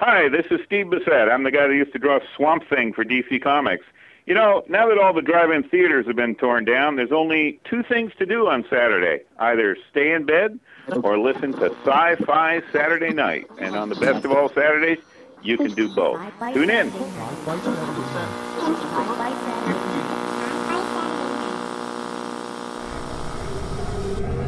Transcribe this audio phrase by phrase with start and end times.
[0.00, 1.30] Hi, this is Steve Bissette.
[1.30, 3.84] I'm the guy that used to draw Swamp Thing for DC Comics.
[4.24, 7.82] You know, now that all the drive-in theaters have been torn down, there's only two
[7.82, 10.58] things to do on Saturday: either stay in bed
[11.02, 13.46] or listen to Sci-Fi Saturday Night.
[13.58, 15.00] And on the best of all Saturdays,
[15.42, 16.18] you can do both.
[16.54, 16.90] Tune in.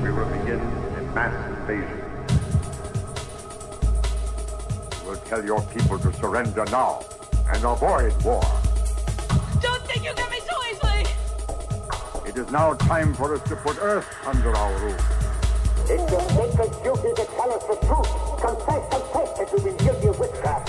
[0.02, 2.01] We will begin a mass invasion.
[5.32, 7.02] Tell your people to surrender now
[7.54, 8.42] and avoid war.
[9.62, 11.06] Don't think you get me so easily!
[12.28, 15.02] It is now time for us to put Earth under our rule.
[15.88, 18.12] It's your sacred duty to tell us the truth.
[18.42, 20.68] Confess, confess that you've been guilty of witchcraft.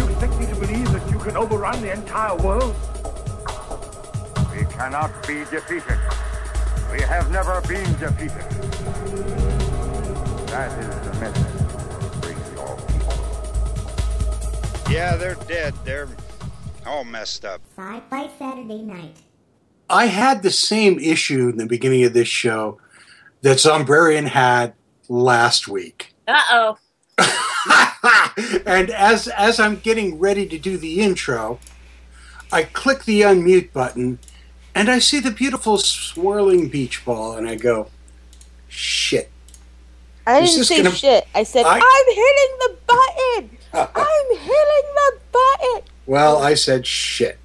[0.00, 2.74] You expect me to believe that you can overrun the entire world?
[4.56, 5.98] We cannot be defeated.
[6.90, 8.48] We have never been defeated.
[10.48, 11.57] That is the message
[14.88, 15.74] Yeah, they're dead.
[15.84, 16.08] They're
[16.86, 17.60] all messed up.
[17.76, 19.16] Sci-Fi Saturday Night.
[19.90, 22.78] I had the same issue in the beginning of this show
[23.42, 24.74] that Zombrarian had
[25.08, 26.14] last week.
[26.26, 26.78] Uh oh.
[28.66, 31.58] and as as I'm getting ready to do the intro,
[32.52, 34.18] I click the unmute button
[34.74, 37.88] and I see the beautiful swirling beach ball and I go,
[38.68, 39.30] shit.
[40.26, 41.26] I didn't say gonna- shit.
[41.34, 43.57] I said I- I'm hitting the button.
[43.74, 45.82] I'm hitting the button.
[46.06, 47.38] Well, I said shit.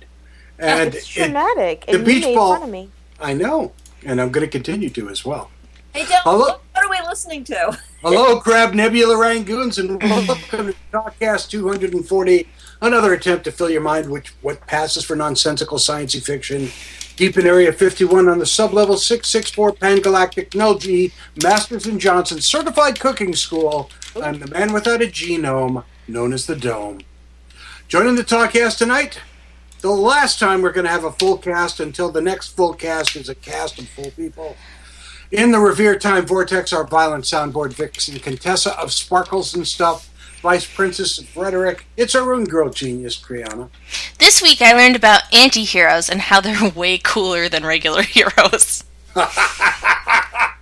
[0.60, 2.90] And it's it- traumatic, the and beach you made ball- fun of me.
[3.20, 3.72] I know,
[4.06, 5.50] and I'm going to continue to as well.
[5.94, 6.40] Hey, Del, Hello?
[6.74, 7.78] what are we listening to?
[8.02, 12.48] Hello, Crab Nebula Rangoons, and welcome to Talkcast 240.
[12.82, 16.70] Another attempt to fill your mind with what passes for nonsensical science fiction.
[17.16, 21.14] Deep in Area 51 on the sublevel 664 Pangalactic Null G,
[21.44, 23.90] Masters and Johnson Certified Cooking School.
[24.22, 27.02] I'm the man without a genome, known as the Dome.
[27.88, 29.20] Joining the Talkcast tonight,
[29.82, 33.16] the last time we're going to have a full cast until the next full cast
[33.16, 34.56] is a cast of full people.
[35.32, 40.10] In the Revere Time Vortex, our violent soundboard vixen, Contessa of Sparkles and Stuff,
[40.42, 41.86] Vice Princess of Frederick.
[41.98, 43.70] It's our own girl genius, Kriana.
[44.20, 48.84] This week I learned about anti heroes and how they're way cooler than regular heroes.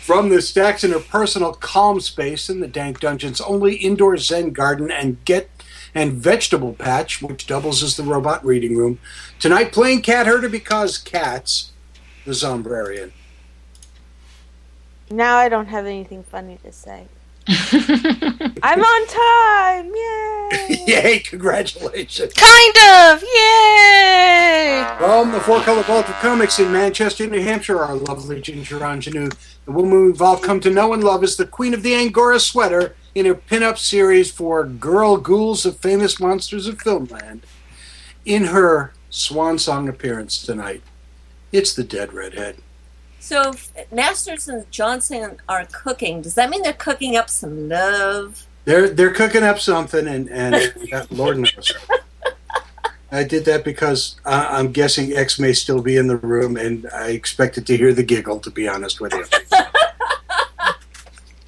[0.00, 4.52] From the stacks in her personal calm space in the Dank Dungeon's only indoor Zen
[4.52, 5.50] garden and get
[5.94, 8.98] and vegetable patch, which doubles as the robot reading room.
[9.38, 11.70] Tonight playing cat herder because cats,
[12.24, 13.12] the Zombrarian.
[15.10, 17.06] Now I don't have anything funny to say.
[18.62, 19.92] I'm on time.
[19.94, 20.84] Yay!
[20.86, 22.32] Yay, congratulations.
[22.32, 23.22] Kind of!
[23.22, 24.86] Yay!
[24.98, 29.28] From the Four Color Vault of Comics in Manchester, New Hampshire, our lovely Ginger Ingenue.
[29.66, 32.40] The woman we've all come to know and love is the queen of the Angora
[32.40, 37.42] sweater in her pin-up series for Girl Ghouls of Famous Monsters of Filmland.
[38.24, 40.82] In her swan song appearance tonight,
[41.52, 42.56] it's the dead redhead.
[43.24, 43.54] So,
[43.90, 46.20] Masters and Johnson are cooking.
[46.20, 48.46] Does that mean they're cooking up some love?
[48.66, 50.54] They're they're cooking up something, and and
[50.90, 51.72] that Lord knows.
[53.10, 56.86] I did that because uh, I'm guessing X may still be in the room, and
[56.94, 58.40] I expected to hear the giggle.
[58.40, 59.24] To be honest with you.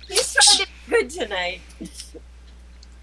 [0.08, 1.60] He's trying to be good tonight.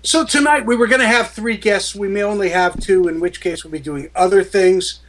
[0.01, 1.93] So tonight we were going to have three guests.
[1.93, 5.02] We may only have two, in which case we'll be doing other things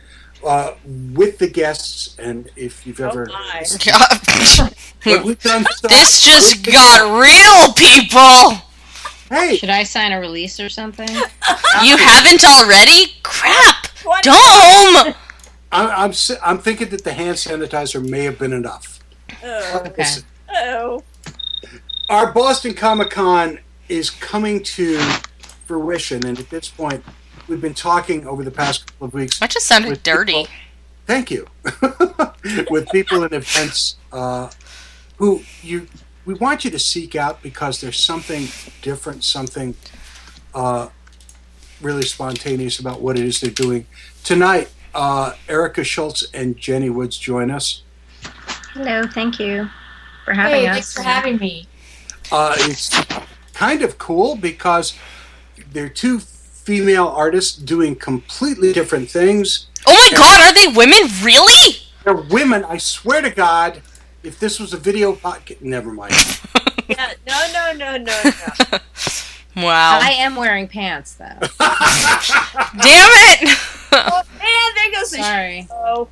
[0.47, 0.75] uh,
[1.12, 2.16] with the guests.
[2.19, 3.65] And if you've ever, But
[5.25, 8.60] we've done stuff- this just got real, people!
[9.31, 11.09] Hey, Should I sign a release or something?
[11.83, 13.15] You haven't already?
[13.25, 13.88] Crap!
[14.22, 15.15] Dome!
[15.72, 16.12] I'm, I'm
[16.44, 19.00] I'm thinking that the hand sanitizer may have been enough.
[19.43, 20.04] Oh, Okay.
[20.54, 21.03] oh.
[22.09, 24.99] Our Boston Comic Con is coming to
[25.66, 27.03] fruition, and at this point,
[27.49, 29.38] we've been talking over the past couple of weeks.
[29.38, 30.32] That just sounded with dirty.
[30.32, 30.49] people-
[31.06, 31.47] thank you.
[32.71, 34.50] with people in events uh,
[35.16, 35.87] who you
[36.27, 38.47] we want you to seek out because there's something
[38.80, 39.74] different, something
[40.54, 40.89] uh,
[41.83, 43.86] really spontaneous about what it is they're doing.
[44.22, 47.83] Tonight, uh, Erica Schultz and Jenny Woods join us.
[48.72, 49.69] Hello, thank you
[50.24, 50.74] for having Hey, us.
[50.74, 51.69] thanks for having me.
[52.33, 52.89] Uh, it's
[53.53, 54.97] kind of cool because
[55.72, 56.21] they're two
[56.65, 59.66] female artists doing completely different things.
[59.87, 60.99] Oh my god, are they women?
[61.22, 61.77] Really?
[62.05, 62.65] They're women.
[62.65, 63.83] I swear to God,
[64.22, 66.15] if this was a video podcast, never mind.
[66.87, 68.78] Yeah, no, no, no, no, no.
[69.57, 70.01] Wow.
[70.03, 71.25] I am wearing pants though.
[71.31, 71.49] Damn
[72.83, 73.59] it!
[73.93, 75.67] oh, man, there goes the Sorry.
[75.67, 76.09] show.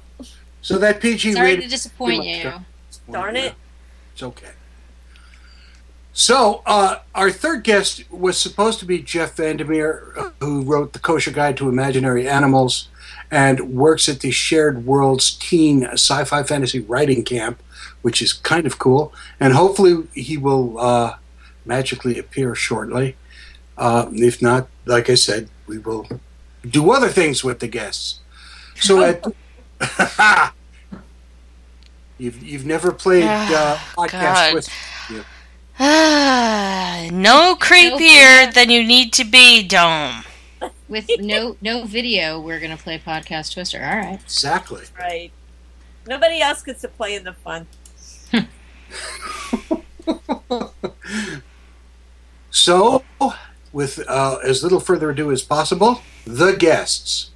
[0.63, 1.65] So that PG Sorry rated.
[1.65, 2.53] to disappoint you.
[3.11, 3.55] Darn it.
[4.15, 4.53] It's okay.
[6.15, 11.31] So, uh, our third guest was supposed to be Jeff Vandermeer, who wrote The Kosher
[11.31, 12.89] Guide to Imaginary Animals
[13.31, 17.63] and works at the Shared Worlds Teen Sci Fi Fantasy Writing Camp,
[18.03, 19.13] which is kind of cool.
[19.41, 21.17] And hopefully, he will uh,
[21.65, 23.17] magically appear shortly.
[23.79, 26.07] Uh, if not, like I said, we will
[26.69, 28.21] do other things with the guests.
[28.77, 30.53] So, at.
[32.19, 34.55] You've, you've never played uh, podcast God.
[34.55, 34.69] with
[35.11, 35.25] you.
[35.79, 40.25] Ah, no creepier than you need to be, Dome.
[40.89, 43.83] With no no video, we're gonna play podcast Twister.
[43.83, 44.21] All right.
[44.23, 44.83] Exactly.
[44.99, 45.33] Right.
[46.07, 47.67] Nobody else gets to play in the fun.
[52.51, 53.03] So,
[53.73, 57.31] with uh, as little further ado as possible, the guests.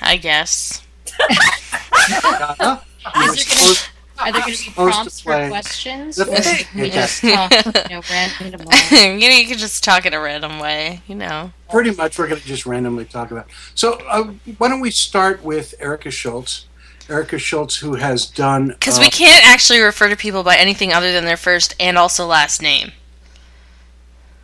[0.00, 0.82] I guess.
[2.22, 2.82] Donna,
[3.14, 7.52] you're supposed- Are there going to be prompts for questions, or can we just talk,
[7.52, 8.76] you know, randomly?
[8.90, 11.52] you know, you can just talk in a random way, you know.
[11.70, 13.46] pretty much we're going to just randomly talk about.
[13.74, 16.66] So, uh, why don't we start with Erica Schultz?
[17.08, 20.92] Erica Schultz, who has done Because uh, we can't actually refer to people by anything
[20.92, 22.92] other than their first and also last name.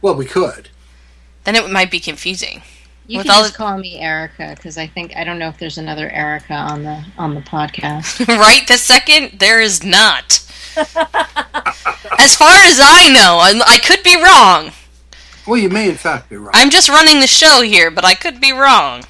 [0.01, 0.69] Well, we could.
[1.45, 2.63] Then it might be confusing.
[3.07, 5.59] You With can all just call me Erica because I think I don't know if
[5.59, 8.27] there's another Erica on the on the podcast.
[8.39, 10.39] right this second, there is not.
[10.77, 14.73] as far as I know, I, I could be wrong.
[15.47, 16.53] Well, you may in fact be wrong.
[16.55, 19.05] I'm just running the show here, but I could be wrong.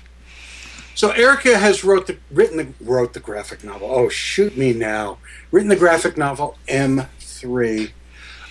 [0.95, 3.89] So Erica has wrote the written the wrote the graphic novel.
[3.91, 5.19] Oh, shoot me now!
[5.51, 7.93] Written the graphic novel M three,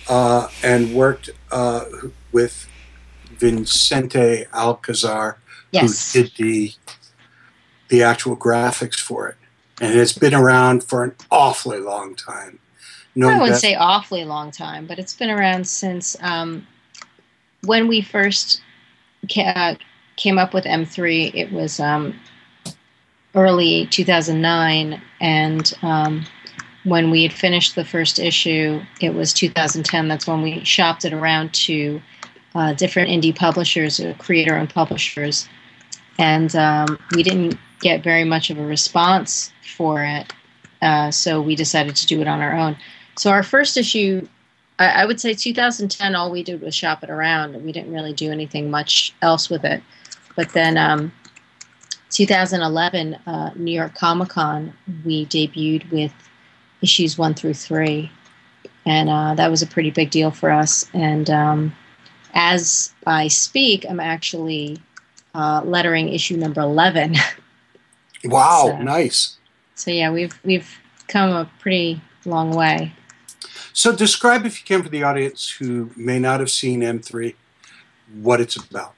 [0.08, 1.84] uh, and worked uh,
[2.30, 2.68] with
[3.42, 5.36] Vincente Alcazar,
[5.72, 6.12] Yes.
[6.12, 6.72] who did the
[7.88, 9.36] the actual graphics for it,
[9.80, 12.58] and it's been around for an awfully long time.
[13.16, 16.66] No, I wouldn't say awfully long time, but it's been around since um,
[17.64, 18.62] when we first
[19.30, 19.74] ca- uh,
[20.16, 21.34] came up with M3.
[21.34, 22.18] It was um,
[23.34, 26.24] early 2009, and um,
[26.84, 30.08] when we had finished the first issue, it was 2010.
[30.08, 32.00] That's when we shopped it around to
[32.54, 35.48] uh, different indie publishers, uh, creator-owned publishers,
[36.18, 40.32] and um, we didn't get very much of a response for it.
[40.80, 42.76] Uh, so we decided to do it on our own.
[43.16, 44.26] So our first issue,
[44.78, 47.62] I, I would say 2010, all we did was shop it around.
[47.64, 49.82] We didn't really do anything much else with it.
[50.34, 51.12] But then um,
[52.10, 54.72] 2011, uh, New York Comic Con,
[55.04, 56.12] we debuted with
[56.80, 58.10] issues one through three.
[58.84, 60.88] And uh, that was a pretty big deal for us.
[60.92, 61.76] And um,
[62.34, 64.78] as I speak, I'm actually
[65.34, 67.16] uh, lettering issue number 11.
[68.24, 69.36] wow, So- nice.
[69.74, 72.92] so yeah, we've we've come a pretty long way.
[73.74, 77.34] So describe, if you can, for the audience who may not have seen M three,
[78.20, 78.94] what it's about.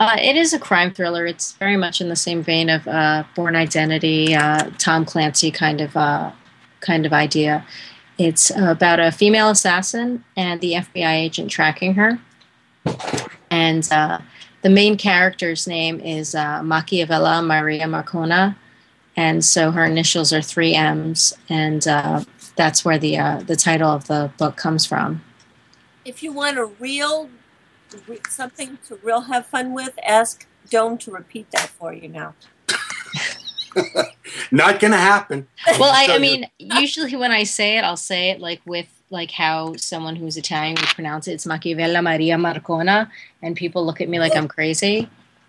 [0.00, 1.26] Uh, it is a crime thriller.
[1.26, 5.80] It's very much in the same vein of uh, Bourne Identity, uh, Tom Clancy kind
[5.80, 6.30] of uh,
[6.80, 7.66] kind of idea.
[8.18, 12.20] It's about a female assassin and the FBI agent tracking her.
[13.50, 14.18] And uh,
[14.62, 18.56] the main character's name is uh, Machiavella Maria Marcona,
[19.16, 22.24] and so her initials are three M's, and uh,
[22.56, 25.22] that's where the uh, the title of the book comes from.
[26.04, 27.30] If you want a real
[28.28, 32.34] something to real have fun with, ask Dome to repeat that for you now.
[34.50, 35.46] Not going to happen.
[35.78, 39.30] well I, I mean usually when i say it i'll say it like with like
[39.30, 43.08] how someone who's italian would pronounce it it's machiavella maria marcona
[43.42, 45.08] and people look at me like i'm crazy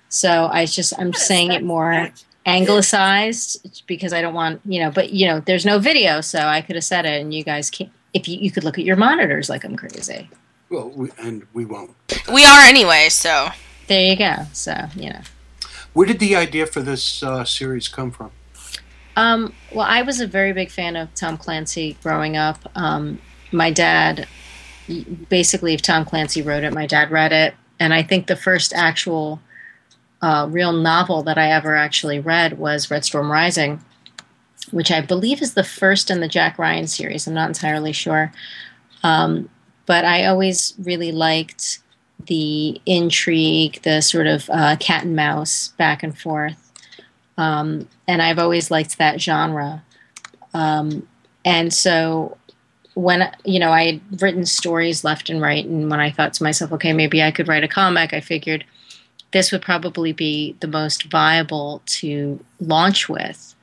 [0.09, 2.09] so i just i'm saying it more
[2.45, 6.61] anglicized because i don't want you know but you know there's no video so i
[6.61, 8.95] could have said it and you guys can't if you, you could look at your
[8.95, 10.29] monitors like i'm crazy
[10.69, 11.95] Well, we, and we won't.
[12.31, 13.49] We are anyway, so.
[13.87, 15.21] there you go so you know
[15.93, 18.29] Where did the idea for this uh, series come from?
[19.15, 22.57] Um, well, I was a very big fan of Tom Clancy growing up.
[22.75, 23.19] Um,
[23.51, 24.27] my dad,
[25.29, 27.53] basically, if Tom Clancy wrote it, my dad read it.
[27.79, 29.41] And I think the first actual
[30.21, 33.83] uh, real novel that I ever actually read was Red Storm Rising,
[34.71, 37.25] which I believe is the first in the Jack Ryan series.
[37.25, 38.31] I'm not entirely sure.
[39.03, 39.49] Um,
[39.85, 41.79] but I always really liked
[42.27, 46.71] the intrigue, the sort of uh, cat and mouse back and forth.
[47.37, 49.83] Um, and I've always liked that genre.
[50.53, 51.07] Um,
[51.45, 52.37] and so
[52.99, 56.43] when you know I had written stories left and right, and when I thought to
[56.43, 58.65] myself, okay, maybe I could write a comic, I figured
[59.31, 63.55] this would probably be the most viable to launch with,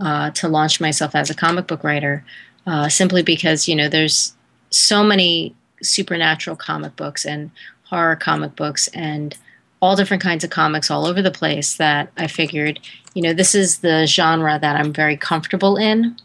[0.00, 2.24] uh, to launch myself as a comic book writer,
[2.66, 4.34] uh, simply because you know there's
[4.68, 7.50] so many supernatural comic books and
[7.84, 9.36] horror comic books and
[9.80, 12.78] all different kinds of comics all over the place that I figured,
[13.14, 16.16] you know, this is the genre that I'm very comfortable in.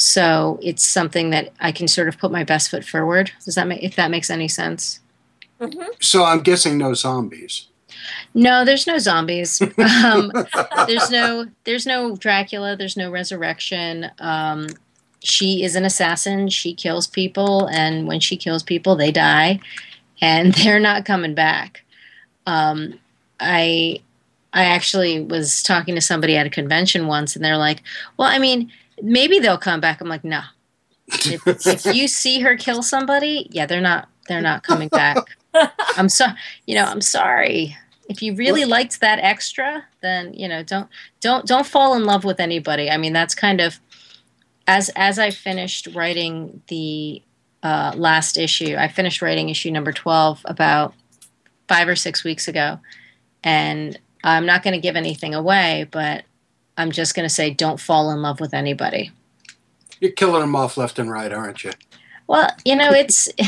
[0.00, 3.32] So it's something that I can sort of put my best foot forward.
[3.44, 4.98] Does that make if that makes any sense?
[6.00, 7.66] So I'm guessing no zombies.
[8.32, 9.60] No, there's no zombies.
[9.78, 10.32] um,
[10.86, 12.76] there's no there's no Dracula.
[12.76, 14.10] There's no resurrection.
[14.20, 14.68] Um,
[15.22, 16.48] she is an assassin.
[16.48, 19.60] She kills people, and when she kills people, they die,
[20.22, 21.84] and they're not coming back.
[22.46, 22.98] Um,
[23.38, 24.00] I
[24.54, 27.82] I actually was talking to somebody at a convention once, and they're like,
[28.16, 30.42] "Well, I mean, maybe they'll come back." I'm like, "No.
[31.08, 35.16] If, if you see her kill somebody, yeah, they're not they're not coming back."
[35.96, 36.26] I'm so
[36.66, 37.76] you know I'm sorry.
[38.08, 40.88] If you really liked that extra, then you know don't
[41.20, 42.90] don't don't fall in love with anybody.
[42.90, 43.80] I mean that's kind of
[44.66, 47.22] as as I finished writing the
[47.62, 48.76] uh, last issue.
[48.78, 50.94] I finished writing issue number twelve about
[51.68, 52.80] five or six weeks ago,
[53.44, 56.24] and I'm not going to give anything away, but
[56.80, 59.10] I'm just going to say don't fall in love with anybody.
[60.00, 61.72] You're killing them off left and right, aren't you?
[62.26, 63.28] Well, you know it's.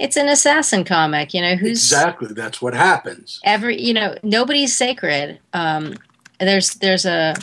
[0.00, 1.54] It's an assassin comic, you know.
[1.54, 2.34] Who's Exactly.
[2.34, 3.40] That's what happens.
[3.44, 5.94] every you know nobody's sacred um
[6.40, 7.36] there's there's a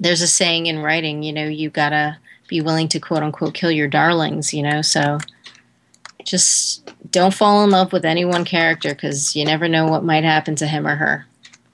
[0.00, 3.70] there's a saying in writing you know you gotta be willing to quote unquote kill
[3.70, 5.18] your darlings you know so
[6.24, 10.24] just don't fall in love with any one character because you never know what might
[10.24, 11.24] happen to him or her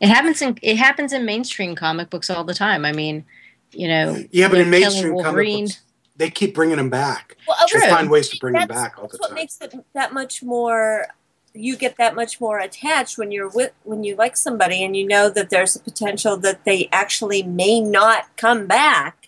[0.01, 3.25] it happens in it happens in mainstream comic books all the time i mean
[3.73, 5.81] you know Yeah, but they're in killing mainstream comic books,
[6.21, 7.39] they keep bringing them back.
[7.49, 7.91] Well, oh, They okay.
[7.91, 11.07] find ways to bring them back all the That's what makes it that much more.
[11.55, 15.07] You get that much more attached when you're with when you like somebody and you
[15.07, 19.20] know that there's a potential that they actually may not come back.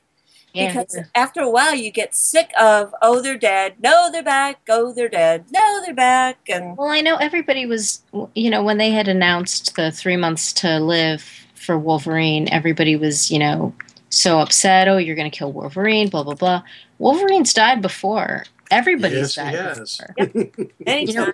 [0.55, 0.69] Yeah.
[0.69, 4.93] Because after a while, you get sick of oh they're dead, no they're back, oh
[4.93, 8.03] they're dead, no they're back, and Well, I know everybody was,
[8.35, 11.23] you know, when they had announced the three months to live
[11.55, 13.73] for Wolverine, everybody was, you know,
[14.11, 14.89] so upset.
[14.89, 16.63] Oh, you're going to kill Wolverine, blah, blah, blah.
[16.99, 18.45] Wolverine's died before.
[18.71, 20.01] Everybody's Yes, he died has.
[20.17, 20.65] before.
[20.87, 21.33] many You know.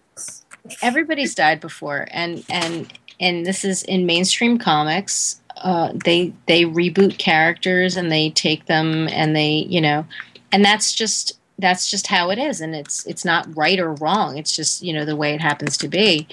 [0.82, 2.06] Everybody's died before.
[2.10, 5.40] And, and, and this is in mainstream comics.
[5.62, 10.06] Uh, they they reboot characters and they take them and they you know
[10.52, 12.60] and that's just that's just how it is.
[12.60, 14.38] And it's it's not right or wrong.
[14.38, 16.26] It's just you know the way it happens to be.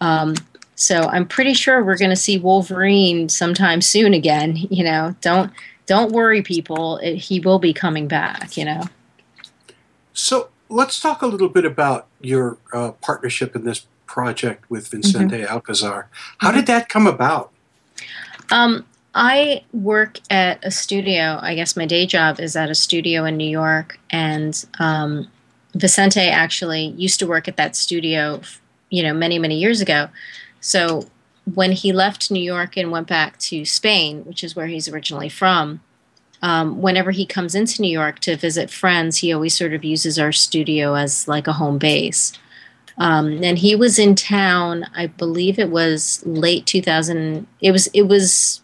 [0.00, 0.34] Um,
[0.74, 5.14] so i'm pretty sure we're going to see wolverine sometime soon again you know.
[5.20, 5.52] Don't
[5.86, 6.98] don't worry people.
[6.98, 8.84] It, he will be coming back you know.
[10.12, 15.42] So let's talk a little bit about your uh, partnership in this project with Vincente
[15.42, 15.52] Mm-hmm.
[15.52, 16.08] Alcazar.
[16.38, 17.51] How did that come about?
[18.52, 21.38] Um, I work at a studio.
[21.40, 25.28] I guess my day job is at a studio in New York, and um,
[25.74, 28.42] Vicente actually used to work at that studio,
[28.90, 30.08] you know, many many years ago.
[30.60, 31.08] So
[31.54, 35.30] when he left New York and went back to Spain, which is where he's originally
[35.30, 35.80] from,
[36.42, 40.18] um, whenever he comes into New York to visit friends, he always sort of uses
[40.18, 42.32] our studio as like a home base.
[42.98, 44.86] Um, and he was in town.
[44.94, 47.46] I believe it was late 2000.
[47.60, 48.60] It was it was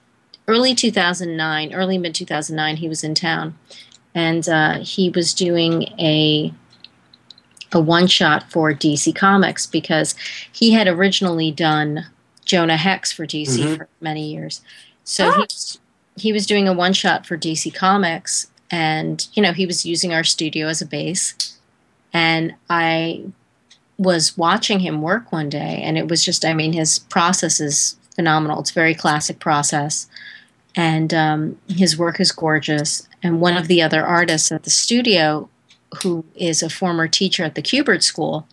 [0.46, 2.76] early 2009, early mid 2009.
[2.76, 3.56] He was in town,
[4.14, 6.52] and uh, he was doing a
[7.72, 10.14] a one shot for DC Comics because
[10.50, 12.06] he had originally done
[12.44, 13.76] Jonah Hex for DC Mhm.
[13.76, 14.62] for many years.
[15.04, 15.78] So he, was-
[16.16, 20.12] he was doing a one shot for DC Comics, and you know he was using
[20.14, 21.34] our studio as a base.
[22.12, 23.24] And I
[23.98, 27.96] was watching him work one day, and it was just, I mean, his process is
[28.14, 28.60] phenomenal.
[28.60, 30.08] It's a very classic process,
[30.74, 33.08] and um, his work is gorgeous.
[33.22, 35.48] And one of the other artists at the studio,
[36.02, 38.46] who is a former teacher at the Kubert School,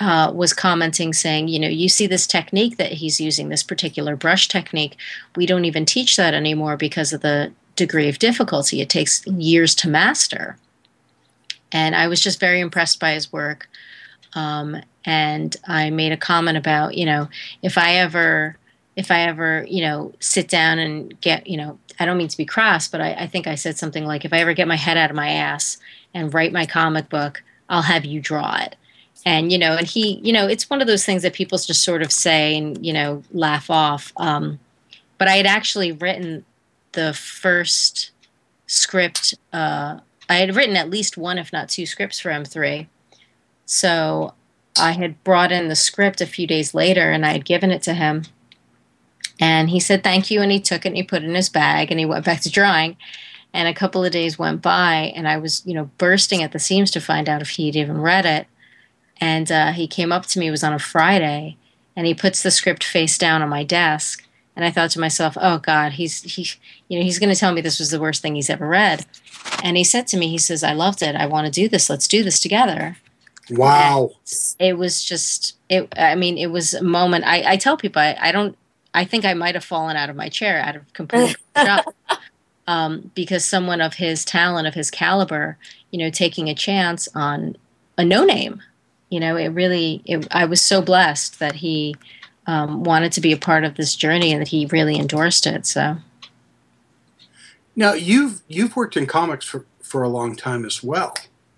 [0.00, 4.16] uh, was commenting, saying, you know, you see this technique that he's using, this particular
[4.16, 4.96] brush technique.
[5.36, 8.80] We don't even teach that anymore because of the degree of difficulty.
[8.80, 10.56] It takes years to master.
[11.70, 13.68] And I was just very impressed by his work.
[14.34, 17.28] Um, and I made a comment about, you know,
[17.62, 18.56] if I ever,
[18.96, 22.36] if I ever, you know, sit down and get, you know, I don't mean to
[22.36, 24.76] be crass, but I, I think I said something like, if I ever get my
[24.76, 25.78] head out of my ass
[26.14, 28.76] and write my comic book, I'll have you draw it.
[29.26, 31.84] And, you know, and he, you know, it's one of those things that people just
[31.84, 34.12] sort of say and, you know, laugh off.
[34.16, 34.58] Um,
[35.18, 36.44] but I had actually written
[36.92, 38.12] the first
[38.66, 42.86] script, uh, I had written at least one, if not two scripts for M3.
[43.72, 44.34] So
[44.76, 47.82] I had brought in the script a few days later and I had given it
[47.82, 48.24] to him.
[49.38, 51.48] And he said thank you and he took it and he put it in his
[51.48, 52.96] bag and he went back to drawing.
[53.54, 56.58] And a couple of days went by, and I was, you know, bursting at the
[56.58, 58.46] seams to find out if he'd even read it.
[59.20, 61.56] And uh, he came up to me, it was on a Friday,
[61.96, 64.24] and he puts the script face down on my desk.
[64.54, 66.48] And I thought to myself, oh God, he's, he,
[66.88, 69.06] you know, he's going to tell me this was the worst thing he's ever read.
[69.62, 71.14] And he said to me, he says, I loved it.
[71.14, 71.88] I want to do this.
[71.88, 72.96] Let's do this together.
[73.50, 74.12] Wow.
[74.58, 77.24] It was just, it, I mean, it was a moment.
[77.26, 78.56] I, I tell people, I, I don't,
[78.92, 81.94] I think I might have fallen out of my chair out of complete shock.
[82.66, 85.58] Um, because someone of his talent, of his caliber,
[85.90, 87.56] you know, taking a chance on
[87.98, 88.62] a no name,
[89.08, 91.96] you know, it really, it, I was so blessed that he
[92.46, 95.66] um, wanted to be a part of this journey and that he really endorsed it.
[95.66, 95.96] So,
[97.76, 101.14] Now you've you've worked in comics for, for a long time as well.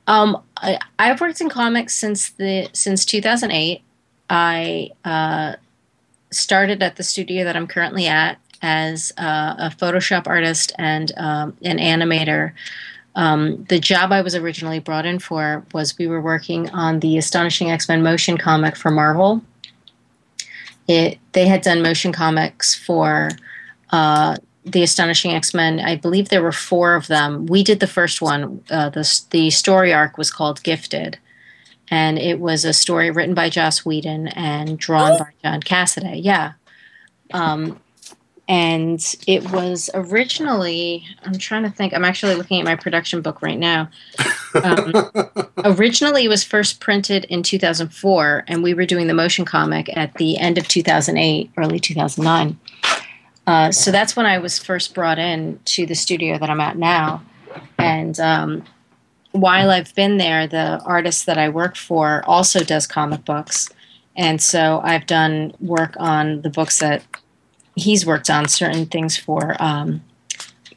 [0.06, 3.82] Um, I, I've worked in comics since the since 2008.
[4.30, 5.56] I uh,
[6.30, 11.56] started at the studio that I'm currently at as uh, a Photoshop artist and um,
[11.62, 12.52] an animator.
[13.14, 17.18] Um, the job I was originally brought in for was we were working on the
[17.18, 19.42] Astonishing X Men motion comic for Marvel.
[20.88, 23.30] It they had done motion comics for
[23.90, 25.80] uh, the Astonishing X Men.
[25.80, 27.46] I believe there were four of them.
[27.46, 28.62] We did the first one.
[28.70, 31.18] Uh, the the story arc was called Gifted,
[31.90, 36.20] and it was a story written by Joss Whedon and drawn by John Cassaday.
[36.22, 36.52] Yeah,
[37.32, 37.80] um,
[38.48, 41.04] and it was originally.
[41.24, 41.92] I'm trying to think.
[41.92, 43.90] I'm actually looking at my production book right now.
[44.62, 44.92] Um,
[45.64, 50.14] originally, it was first printed in 2004, and we were doing the motion comic at
[50.14, 52.58] the end of 2008, early 2009.
[53.46, 56.76] Uh, so that's when I was first brought in to the studio that I'm at
[56.76, 57.22] now.
[57.78, 58.64] And um,
[59.32, 63.68] while I've been there, the artist that I work for also does comic books.
[64.16, 67.02] And so I've done work on the books that
[67.74, 70.02] he's worked on, certain things for um,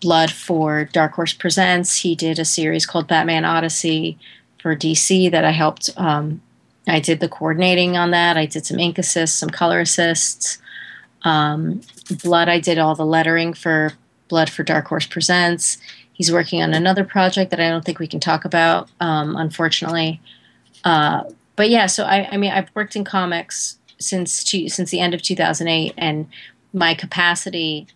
[0.02, 1.98] Blood for Dark Horse Presents.
[1.98, 4.18] He did a series called Batman Odyssey
[4.62, 5.90] for DC that I helped.
[5.98, 6.42] Um,
[6.88, 8.38] I did the coordinating on that.
[8.38, 10.60] I did some ink assists, some color assists.
[11.24, 13.94] Um, Blood, I did all the lettering for
[14.28, 15.78] Blood for Dark Horse Presents.
[16.14, 20.22] He's working on another project that I don't think we can talk about, um, unfortunately.
[20.84, 21.24] Uh,
[21.56, 25.14] but yeah, so I, I mean, I've worked in comics since two, since the end
[25.14, 26.28] of 2008, and
[26.74, 27.88] my capacity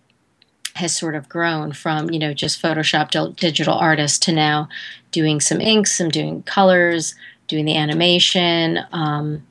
[0.76, 4.70] has sort of grown from you know just Photoshop digital artist to now
[5.12, 7.16] doing some inks, I'm doing colors,
[7.48, 8.80] doing the animation.
[8.92, 9.46] Um,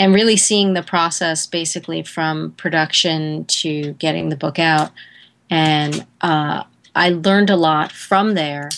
[0.00, 4.90] and really seeing the process basically from production to getting the book out.
[5.50, 8.70] And uh, I learned a lot from there,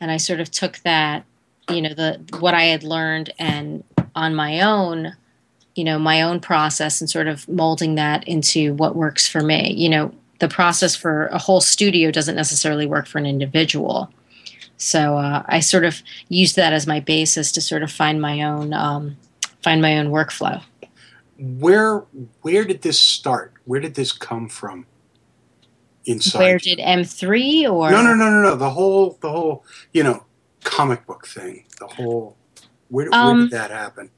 [0.00, 1.24] and I sort of took that,
[1.70, 3.84] you know, the what I had learned and
[4.14, 5.16] on my own,
[5.74, 9.72] you know, my own process and sort of molding that into what works for me.
[9.72, 14.12] You know, the process for a whole studio doesn't necessarily work for an individual.
[14.76, 18.42] So uh, I sort of used that as my basis to sort of find my
[18.42, 19.16] own um,
[19.66, 20.62] find my own workflow.
[21.38, 22.04] Where
[22.42, 23.52] where did this start?
[23.64, 24.86] Where did this come from?
[26.04, 26.38] Inside.
[26.38, 28.54] Where did M3 or No, no, no, no, no.
[28.54, 30.24] The whole the whole you know
[30.62, 31.64] comic book thing.
[31.80, 32.36] The whole
[32.90, 34.10] where, where Um, did that happen?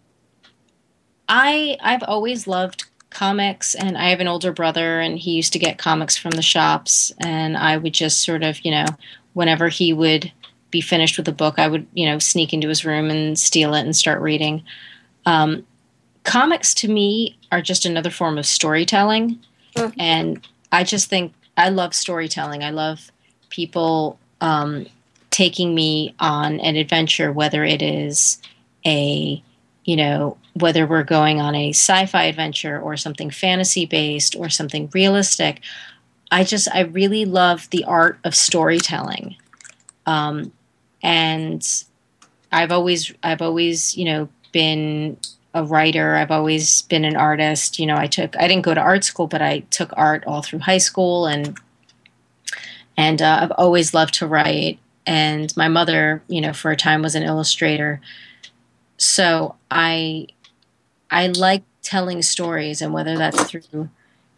[1.31, 5.59] I I've always loved comics and I have an older brother and he used to
[5.59, 8.85] get comics from the shops and I would just sort of, you know,
[9.33, 10.31] whenever he would
[10.71, 13.73] be finished with a book, I would, you know, sneak into his room and steal
[13.73, 14.63] it and start reading.
[15.27, 15.67] Um,
[16.25, 19.39] comics to me are just another form of storytelling
[19.99, 22.63] and I just think I love storytelling.
[22.63, 23.11] I love
[23.51, 24.87] people um,
[25.31, 28.41] taking me on an adventure, whether it is
[28.87, 29.43] a,
[29.85, 34.91] you know, whether we're going on a sci-fi adventure or something fantasy based or something
[34.93, 35.61] realistic.
[36.31, 39.37] I just I really love the art of storytelling,
[40.05, 40.53] um,
[41.03, 41.67] and
[42.53, 45.19] I've always I've always you know been
[45.55, 46.17] a writer.
[46.17, 47.79] I've always been an artist.
[47.79, 50.43] You know, I took I didn't go to art school, but I took art all
[50.43, 51.59] through high school, and
[52.97, 54.79] and uh, I've always loved to write.
[55.07, 58.01] And my mother, you know, for a time was an illustrator.
[58.99, 60.29] So I
[61.11, 63.89] I like telling stories, and whether that's through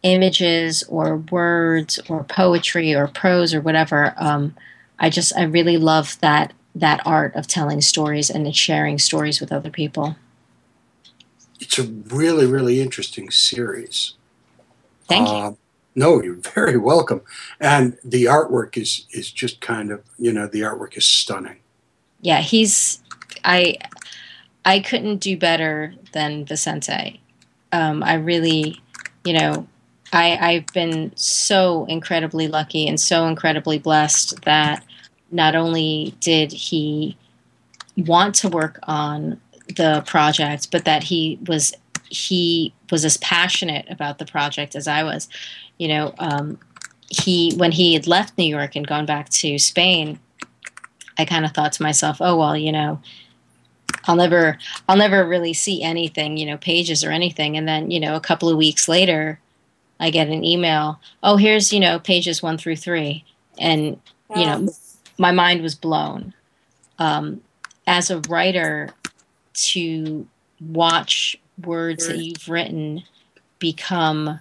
[0.02, 4.54] images or words or poetry or prose or whatever, um,
[4.98, 9.52] I just I really love that that art of telling stories and sharing stories with
[9.52, 10.16] other people.
[11.60, 14.14] It's a really really interesting series.
[15.08, 15.34] Thank you.
[15.34, 15.52] Uh,
[15.94, 17.22] no, you're very welcome.
[17.60, 21.58] And the artwork is is just kind of you know the artwork is stunning.
[22.22, 23.02] Yeah, he's
[23.44, 23.76] I
[24.64, 27.20] I couldn't do better than Vicente.
[27.72, 28.80] Um, I really,
[29.24, 29.66] you know,
[30.12, 34.84] I I've been so incredibly lucky and so incredibly blessed that
[35.30, 37.16] not only did he
[37.96, 39.40] want to work on
[39.76, 41.72] the project, but that he was
[42.08, 45.28] he was as passionate about the project as I was.
[45.78, 46.58] You know, um,
[47.08, 50.18] he when he had left New York and gone back to Spain,
[51.18, 53.00] I kind of thought to myself, oh well, you know,
[54.04, 57.56] I'll never I'll never really see anything, you know, pages or anything.
[57.56, 59.38] And then, you know, a couple of weeks later,
[60.00, 63.24] I get an email, oh, here's, you know, pages one through three.
[63.58, 64.00] And,
[64.34, 64.68] you know,
[65.20, 66.32] my mind was blown.
[66.98, 67.42] Um,
[67.86, 68.90] as a writer,
[69.52, 70.26] to
[70.60, 73.02] watch words that you've written
[73.58, 74.40] become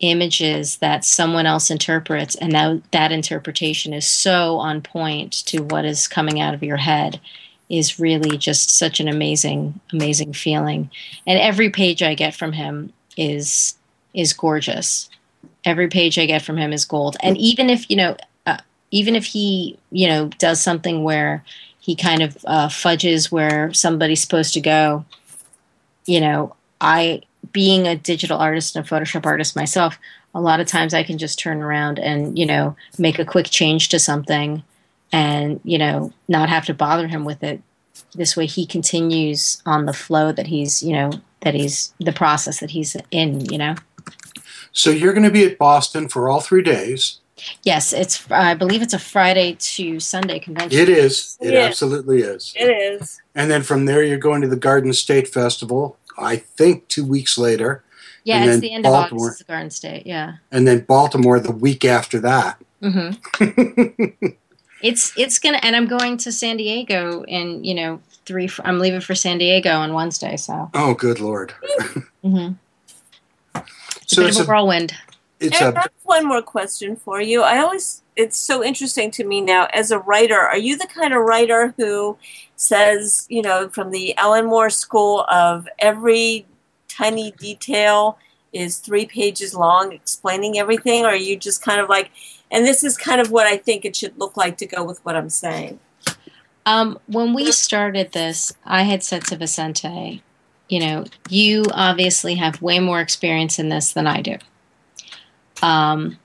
[0.00, 5.84] images that someone else interprets and that that interpretation is so on point to what
[5.84, 7.20] is coming out of your head
[7.70, 10.90] is really just such an amazing amazing feeling.
[11.26, 13.76] And every page i get from him is
[14.12, 15.08] is gorgeous.
[15.64, 17.16] Every page i get from him is gold.
[17.22, 18.16] And even if you know
[18.96, 21.44] even if he you know does something where
[21.78, 25.04] he kind of uh, fudges where somebody's supposed to go
[26.06, 27.20] you know i
[27.52, 29.98] being a digital artist and a photoshop artist myself
[30.34, 33.46] a lot of times i can just turn around and you know make a quick
[33.46, 34.62] change to something
[35.12, 37.60] and you know not have to bother him with it
[38.14, 42.60] this way he continues on the flow that he's you know that he's the process
[42.60, 43.74] that he's in you know
[44.76, 47.20] So you're going to be at Boston for all three days.
[47.64, 51.36] Yes it's i believe it's a friday to sunday convention It is.
[51.40, 51.60] It Yeah.
[51.60, 52.52] absolutely is.
[52.56, 53.20] It is.
[53.34, 55.98] And then from there, you're going to the Garden State Festival.
[56.16, 57.82] I think two weeks later,
[58.24, 59.26] yeah and it's then the end Baltimore.
[59.26, 62.58] of august at garden state yeah and then Baltimore the week after that.
[62.82, 64.26] Mm-hmm.
[64.82, 69.00] it's it's gonna and i'm going to san diego in you know three i'm leaving
[69.00, 71.54] for san diego on wednesday so Oh, good lord!
[72.24, 72.52] mm-hmm.
[73.54, 74.94] it's So a bit it's of a a whirlwind
[75.40, 77.42] it's Eric, I a have one more question for you.
[77.42, 80.38] I always, it's so interesting to me now as a writer.
[80.38, 82.16] Are you the kind of writer who
[82.56, 86.46] says, you know, from the Alan Moore school of every
[86.88, 88.18] tiny detail
[88.52, 91.04] is three pages long explaining everything?
[91.04, 92.10] Or are you just kind of like,
[92.50, 95.04] and this is kind of what I think it should look like to go with
[95.04, 95.78] what I'm saying?
[96.64, 100.22] Um, when we started this, I had said to Vicente,
[100.68, 104.36] you know, you obviously have way more experience in this than I do.
[105.62, 106.18] Um,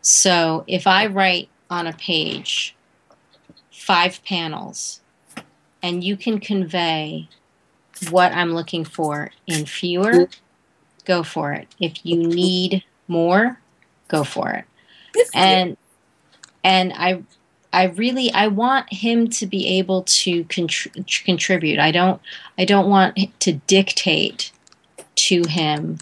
[0.00, 2.74] so if I write on a page
[3.72, 5.00] five panels
[5.82, 7.28] and you can convey
[8.10, 10.28] what I'm looking for in fewer,
[11.04, 11.68] go for it.
[11.80, 13.58] If you need more,
[14.08, 14.64] go for it.
[15.34, 15.76] And
[16.64, 17.22] and I
[17.72, 21.78] I really I want him to be able to contr- contribute.
[21.78, 22.20] I don't
[22.58, 24.50] I don't want to dictate
[25.16, 25.98] to him,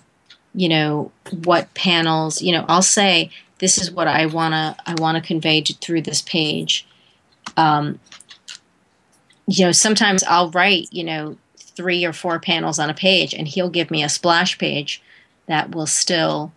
[0.55, 1.11] you know,
[1.45, 5.27] what panels, you know, I'll say this is what I want to I want to
[5.27, 6.87] convey through this page.
[7.57, 7.99] Um
[9.47, 13.47] you know, sometimes I'll write, you know, three or four panels on a page and
[13.47, 15.03] he'll give me a splash page
[15.47, 16.53] that will still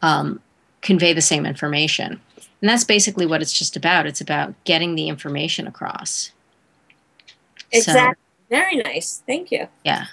[0.00, 0.40] um,
[0.80, 2.20] convey the same information.
[2.60, 4.06] And that's basically what it's just about.
[4.06, 6.32] It's about getting the information across.
[7.70, 8.22] Exactly.
[8.50, 9.22] Very nice.
[9.26, 9.68] Thank you.
[9.84, 10.06] Yeah.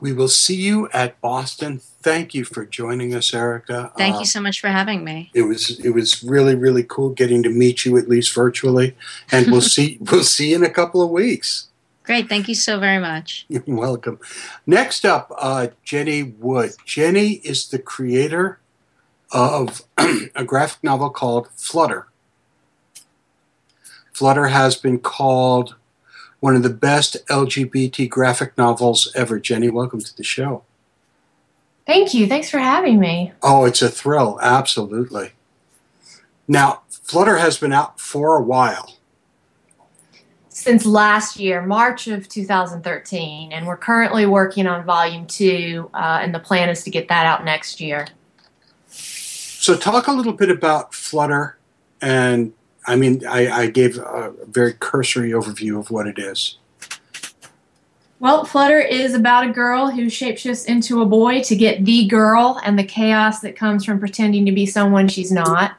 [0.00, 1.80] We will see you at Boston.
[2.02, 3.92] Thank you for joining us, Erica.
[3.96, 5.30] Thank Uh, you so much for having me.
[5.34, 8.96] It was it was really really cool getting to meet you at least virtually,
[9.30, 11.68] and we'll see we'll see you in a couple of weeks.
[12.04, 12.28] Great.
[12.28, 13.46] Thank you so very much.
[13.48, 14.18] You're welcome.
[14.66, 16.72] Next up, uh, Jenny Wood.
[16.84, 18.58] Jenny is the creator
[19.30, 19.82] of
[20.34, 22.08] a graphic novel called Flutter.
[24.12, 25.76] Flutter has been called
[26.42, 29.38] one of the best LGBT graphic novels ever.
[29.38, 30.64] Jenny, welcome to the show.
[31.86, 32.26] Thank you.
[32.26, 33.30] Thanks for having me.
[33.44, 35.30] Oh, it's a thrill, absolutely.
[36.48, 38.96] Now, Flutter has been out for a while.
[40.48, 46.34] Since last year, March of 2013, and we're currently working on volume two, uh, and
[46.34, 48.08] the plan is to get that out next year.
[48.88, 51.56] So, talk a little bit about Flutter.
[52.00, 52.52] And
[52.86, 56.58] I mean, I, I gave a very cursory overview of what it is.
[58.18, 62.60] Well, Flutter is about a girl who shapeshifts into a boy to get the girl
[62.62, 65.76] and the chaos that comes from pretending to be someone she's not.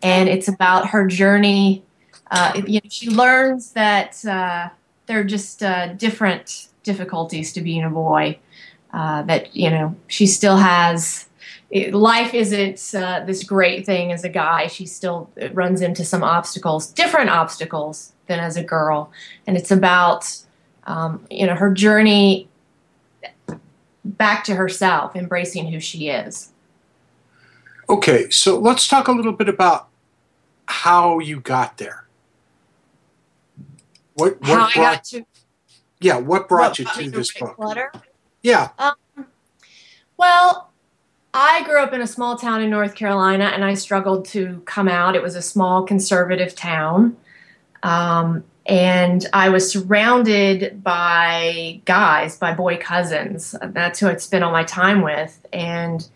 [0.00, 1.82] And it's about her journey.
[2.30, 4.68] Uh, you know, she learns that uh,
[5.06, 8.38] there are just uh, different difficulties to being a boy.
[8.92, 11.26] Uh, that you know, she still has.
[11.74, 14.68] It, life isn't uh, this great thing as a guy.
[14.68, 19.10] She still runs into some obstacles, different obstacles than as a girl,
[19.48, 20.38] and it's about
[20.84, 22.48] um, you know her journey
[24.04, 26.52] back to herself, embracing who she is.
[27.88, 29.88] Okay, so let's talk a little bit about
[30.66, 32.06] how you got there.
[34.14, 35.26] What, what How I brought, got to
[35.98, 37.56] yeah, what brought what you brought to this book?
[37.56, 37.90] Flutter?
[38.42, 38.94] Yeah, Um,
[40.16, 40.70] well,
[41.36, 44.86] I grew up in a small town in North Carolina, and I struggled to come
[44.86, 45.16] out.
[45.16, 47.16] It was a small conservative town,
[47.82, 53.52] um, and I was surrounded by guys, by boy cousins.
[53.60, 56.08] That's who I'd spend all my time with, and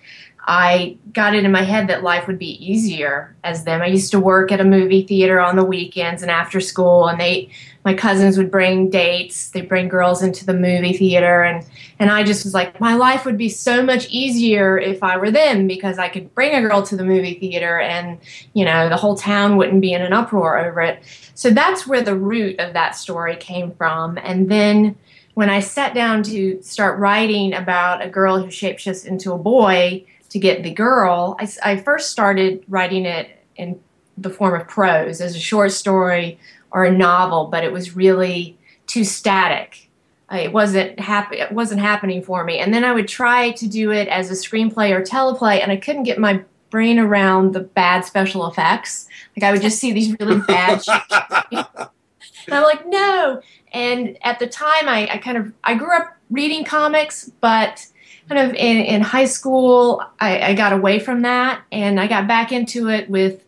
[0.46, 3.82] I got it in my head that life would be easier as them.
[3.82, 7.20] I used to work at a movie theater on the weekends and after school, and
[7.20, 7.50] they,
[7.84, 9.50] my cousins would bring dates.
[9.50, 11.64] they'd bring girls into the movie theater, and
[11.98, 15.30] and I just was like, my life would be so much easier if I were
[15.30, 18.18] them because I could bring a girl to the movie theater, and
[18.52, 21.02] you know the whole town wouldn't be in an uproar over it.
[21.34, 24.96] So that's where the root of that story came from, and then.
[25.34, 30.04] When I sat down to start writing about a girl who shapeshifts into a boy,
[30.30, 33.80] to get the girl, I, I first started writing it in
[34.16, 36.38] the form of prose as a short story
[36.70, 39.88] or a novel, but it was really too static.
[40.30, 41.38] Uh, It wasn't happy.
[41.38, 42.58] It wasn't happening for me.
[42.58, 45.76] And then I would try to do it as a screenplay or teleplay, and I
[45.76, 49.08] couldn't get my brain around the bad special effects.
[49.36, 50.82] Like I would just see these really bad.
[51.50, 53.40] and I'm like, no.
[53.72, 57.86] And at the time, I, I kind of I grew up reading comics, but
[58.28, 62.28] kind of in, in high school, I, I got away from that and I got
[62.28, 63.42] back into it with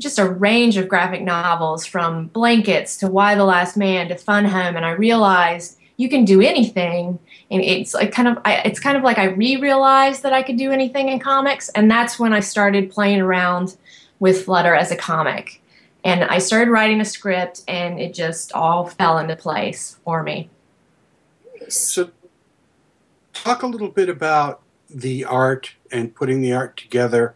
[0.00, 4.44] just a range of graphic novels from Blankets to Y the Last Man to Fun
[4.44, 4.76] Home.
[4.76, 7.18] And I realized you can do anything.
[7.50, 10.56] And it's like kind of, I, it's kind of like I re-realized that I could
[10.56, 11.68] do anything in comics.
[11.70, 13.76] And that's when I started playing around
[14.18, 15.60] with Flutter as a comic.
[16.02, 20.50] And I started writing a script and it just all fell into place for me.
[21.68, 22.10] So,
[23.32, 27.34] talk a little bit about the art and putting the art together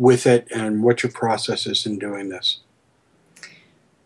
[0.00, 2.60] with it and what your process is in doing this.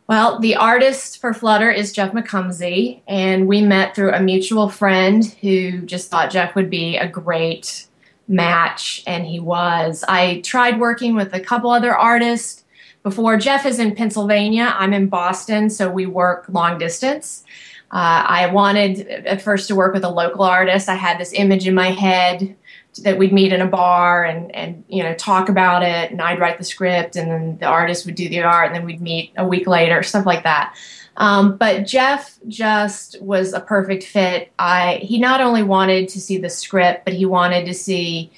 [0.08, 5.24] Well, the artist for Flutter is Jeff McComsey, and we met through a mutual friend
[5.40, 7.86] who just thought Jeff would be a great
[8.26, 10.04] match, and he was.
[10.08, 12.64] I tried working with a couple other artists
[13.04, 13.36] before.
[13.36, 17.44] Jeff is in Pennsylvania, I'm in Boston, so we work long distance.
[17.92, 20.88] Uh, I wanted at first to work with a local artist.
[20.88, 22.56] I had this image in my head
[23.02, 26.38] that we'd meet in a bar and, and you know talk about it, and I'd
[26.38, 29.32] write the script, and then the artist would do the art, and then we'd meet
[29.36, 30.74] a week later, stuff like that.
[31.16, 34.52] Um, but Jeff just was a perfect fit.
[34.58, 38.32] I he not only wanted to see the script, but he wanted to see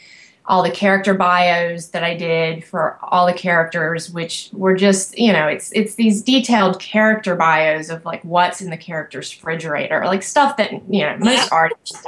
[0.49, 5.33] all the character bios that I did for all the characters, which were just, you
[5.33, 10.23] know, it's it's these detailed character bios of like what's in the character's refrigerator, like
[10.23, 12.07] stuff that you know most artists.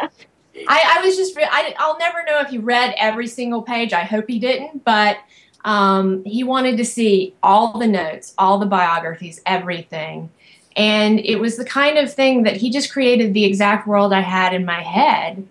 [0.67, 3.93] I, I was just, I, I'll never know if he read every single page.
[3.93, 5.19] I hope he didn't, but
[5.65, 10.31] um, he wanted to see all the notes, all the biographies, everything.
[10.77, 14.21] And it was the kind of thing that he just created the exact world I
[14.21, 15.47] had in my head.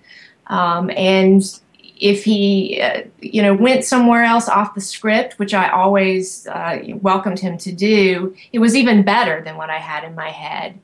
[0.47, 1.43] Um, and
[1.99, 6.79] if he, uh, you know, went somewhere else off the script, which I always uh,
[7.01, 10.79] welcomed him to do, it was even better than what I had in my head.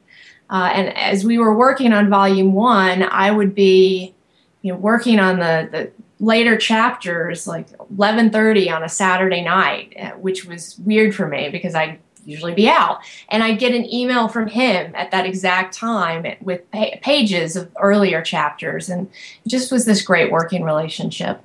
[0.54, 4.14] Uh, and as we were working on volume one, I would be,
[4.62, 5.92] you know, working on the, the
[6.24, 11.74] later chapters like 11:30 on a Saturday night, uh, which was weird for me because
[11.74, 16.24] I'd usually be out, and I'd get an email from him at that exact time
[16.40, 19.10] with pa- pages of earlier chapters, and
[19.44, 21.42] it just was this great working relationship.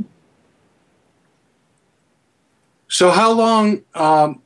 [2.88, 3.84] So, how long?
[3.94, 4.42] Um,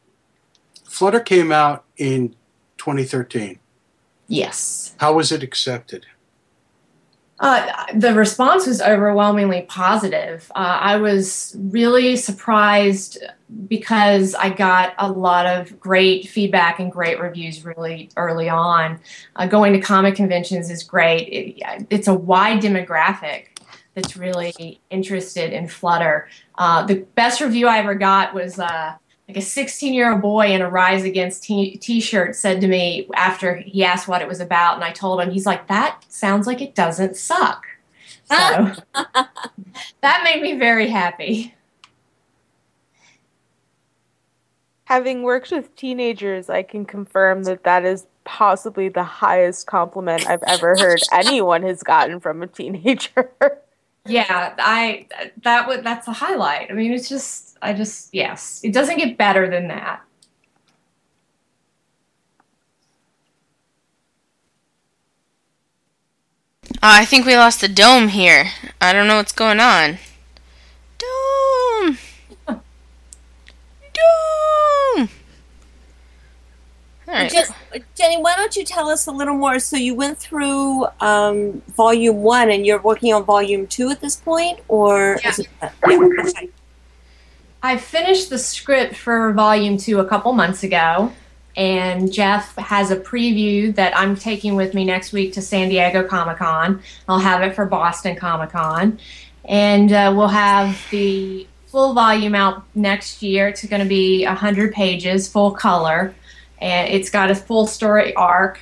[0.84, 2.36] Flutter came out in
[2.78, 3.58] 2013.
[4.28, 4.94] Yes.
[4.98, 6.06] How was it accepted?
[7.42, 10.50] Uh, the response was overwhelmingly positive.
[10.54, 13.18] Uh, I was really surprised
[13.66, 19.00] because I got a lot of great feedback and great reviews really early on.
[19.34, 21.22] Uh, going to comic conventions is great.
[21.22, 23.46] It, it's a wide demographic
[23.94, 26.28] that's really interested in Flutter.
[26.56, 28.94] Uh, the best review I ever got was uh,
[29.28, 33.08] like a 16 year old boy in a Rise Against t shirt said to me
[33.14, 36.46] after he asked what it was about, and I told him, he's like, that sounds
[36.46, 37.64] like it doesn't suck.
[38.24, 38.74] So
[40.00, 41.54] that made me very happy.
[44.84, 50.42] Having worked with teenagers, I can confirm that that is possibly the highest compliment I've
[50.46, 53.30] ever heard anyone has gotten from a teenager.
[54.04, 55.06] Yeah, I
[55.42, 56.70] that would that's a highlight.
[56.70, 60.02] I mean, it's just I just yes, it doesn't get better than that.
[66.84, 68.50] Uh, I think we lost the dome here.
[68.80, 69.98] I don't know what's going on.
[70.98, 71.98] Dome!
[74.96, 75.08] Dome!
[77.12, 77.30] Right.
[77.30, 79.58] Jen- Jenny, why don't you tell us a little more?
[79.58, 84.16] So you went through um, volume one, and you're working on volume two at this
[84.16, 85.48] point, or is it?
[87.62, 91.12] I finished the script for volume two a couple months ago,
[91.56, 96.02] and Jeff has a preview that I'm taking with me next week to San Diego
[96.02, 96.82] Comic Con.
[97.08, 98.98] I'll have it for Boston Comic Con,
[99.44, 103.48] and uh, we'll have the full volume out next year.
[103.48, 106.14] It's going to be 100 pages, full color,
[106.62, 108.60] and it's got a full story arc.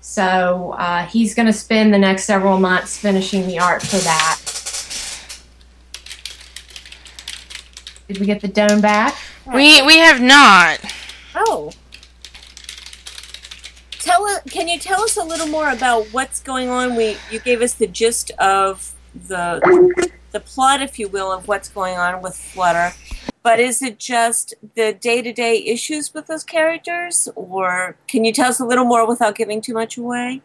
[0.00, 4.38] So uh, he's going to spend the next several months finishing the art for that.
[8.06, 9.16] Did we get the dome back?
[9.46, 10.80] We we have not.
[11.34, 11.72] Oh.
[13.98, 16.96] Tell us, can you tell us a little more about what's going on?
[16.96, 18.94] We you gave us the gist of
[19.26, 22.94] the the plot, if you will, of what's going on with Flutter.
[23.42, 28.32] But is it just the day to day issues with those characters, or can you
[28.32, 30.42] tell us a little more without giving too much away?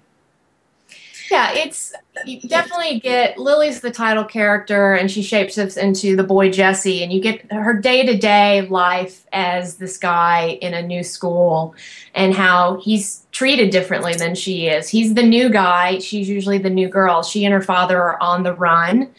[1.31, 1.93] Yeah, it's
[2.25, 7.01] you definitely get Lily's the title character, and she shapes shapeshifts into the boy Jesse,
[7.01, 11.75] and you get her day to day life as this guy in a new school,
[12.13, 14.89] and how he's treated differently than she is.
[14.89, 17.23] He's the new guy; she's usually the new girl.
[17.23, 19.09] She and her father are on the run,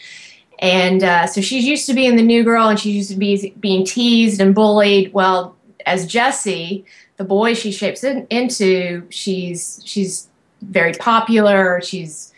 [0.64, 3.54] and uh, so she's used to being the new girl, and she's used to be
[3.60, 5.12] being teased and bullied.
[5.12, 6.86] Well, as Jesse,
[7.18, 10.30] the boy she shapes in, into, she's she's
[10.62, 11.82] very popular.
[11.82, 12.32] She's,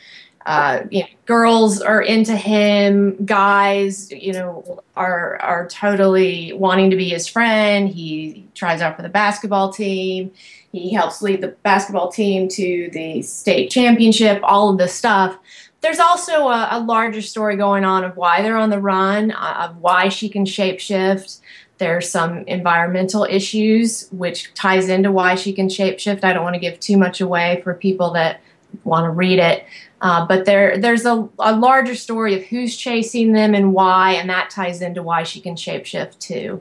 [0.45, 3.25] uh, you know, girls are into him.
[3.25, 7.89] Guys, you know, are are totally wanting to be his friend.
[7.89, 10.33] He tries out for the basketball team.
[10.73, 14.41] He helps lead the basketball team to the state championship.
[14.43, 15.39] All of this stuff.
[15.87, 19.69] There's also a, a larger story going on of why they're on the run, uh,
[19.69, 21.39] of why she can shapeshift.
[21.79, 26.25] There's some environmental issues, which ties into why she can shapeshift.
[26.25, 28.41] I don't want to give too much away for people that
[28.83, 29.65] want to read it.
[30.01, 34.29] Uh, but there, there's a, a larger story of who's chasing them and why, and
[34.29, 36.61] that ties into why she can shapeshift too.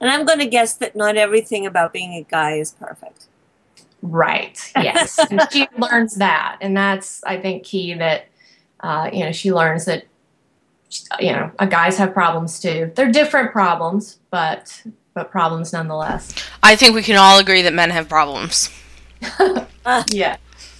[0.00, 3.26] And I'm going to guess that not everything about being a guy is perfect.
[4.02, 4.56] Right.
[4.76, 5.18] Yes.
[5.18, 8.26] and she learns that, and that's I think key that
[8.82, 10.04] uh, you know she learns that
[11.20, 12.92] you know uh, guys have problems too.
[12.94, 14.82] They're different problems, but
[15.14, 16.34] but problems nonetheless.
[16.62, 18.70] I think we can all agree that men have problems.
[20.08, 20.36] yeah.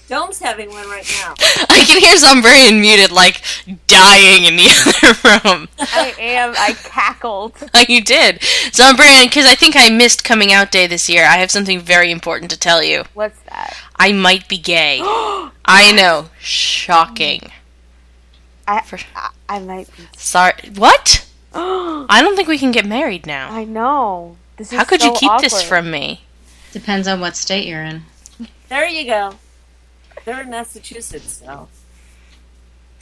[0.09, 1.33] Dome's having one right now.
[1.69, 3.41] I can hear Zombrian muted, like
[3.87, 4.67] dying in the
[5.01, 5.69] other room.
[5.79, 6.53] I am.
[6.57, 7.53] I cackled.
[7.73, 8.39] Oh, you did.
[8.71, 11.23] Zombrian, because I think I missed coming out day this year.
[11.23, 13.05] I have something very important to tell you.
[13.13, 13.77] What's that?
[13.95, 14.99] I might be gay.
[15.65, 16.29] I know.
[16.39, 17.49] Shocking.
[18.67, 18.81] I,
[19.15, 20.03] I, I might be.
[20.15, 20.53] Sorry.
[20.75, 21.25] What?
[21.53, 23.51] I don't think we can get married now.
[23.51, 24.37] I know.
[24.57, 26.23] This is How could you so keep this from me?
[26.71, 28.03] Depends on what state you're in.
[28.69, 29.35] There you go.
[30.25, 31.67] They're in Massachusetts, so.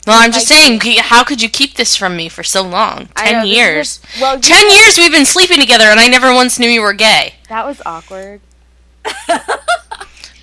[0.06, 3.06] Well, I'm just saying, how could you keep this from me for so long?
[3.16, 3.98] Ten know, years.
[3.98, 6.82] just- well, Ten know- years we've been sleeping together, and I never once knew you
[6.82, 7.34] were gay.
[7.48, 8.40] That was awkward.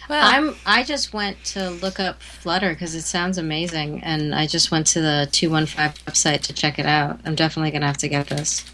[0.09, 0.55] I'm.
[0.65, 4.87] I just went to look up Flutter because it sounds amazing, and I just went
[4.87, 7.19] to the two one five website to check it out.
[7.25, 8.65] I'm definitely gonna have to get this.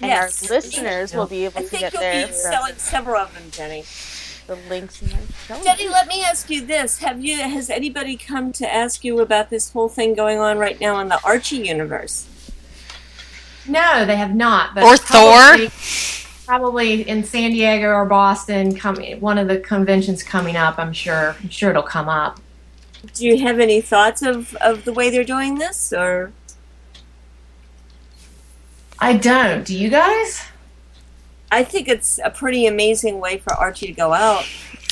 [0.00, 0.50] And Yes.
[0.50, 3.32] our listeners will be able I to think get you'll their be selling several of
[3.34, 3.84] them, Jenny.
[4.46, 5.16] the links in the
[5.48, 5.62] show.
[5.64, 9.50] Jenny, let me ask you this: Have you has anybody come to ask you about
[9.50, 12.26] this whole thing going on right now in the Archie universe?
[13.66, 14.74] No, they have not.
[14.74, 15.70] But Or probably,
[16.46, 20.78] Probably in San Diego or Boston, coming one of the conventions coming up.
[20.78, 21.36] I'm sure.
[21.42, 22.40] I'm sure it'll come up.
[23.14, 26.32] Do you have any thoughts of of the way they're doing this, or
[28.98, 29.64] I don't.
[29.64, 30.44] Do you guys?
[31.50, 34.44] I think it's a pretty amazing way for Archie to go out.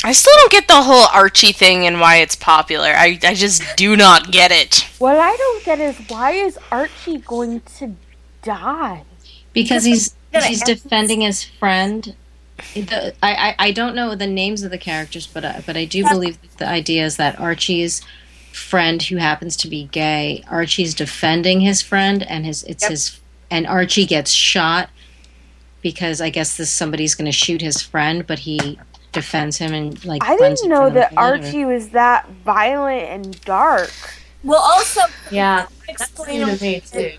[0.04, 2.88] I still don't get the whole Archie thing and why it's popular.
[2.88, 4.86] I, I just do not get it.
[4.98, 7.96] What I don't get is why is Archie going to
[8.42, 9.04] die?
[9.52, 12.14] because he's gonna he's ask- defending his friend.
[12.74, 15.84] The, I, I I don't know the names of the characters, but uh, but I
[15.84, 18.02] do believe that the idea is that Archie's
[18.52, 22.90] friend, who happens to be gay, Archie's defending his friend, and his it's Yep.
[22.90, 23.20] his
[23.50, 24.90] and Archie gets shot
[25.82, 28.78] because I guess this somebody's going to shoot his friend, but he
[29.10, 30.22] defends him and like.
[30.24, 33.90] I didn't know that blood or- Archie was that violent and dark.
[34.44, 37.12] Well, also Yeah, explain to me too.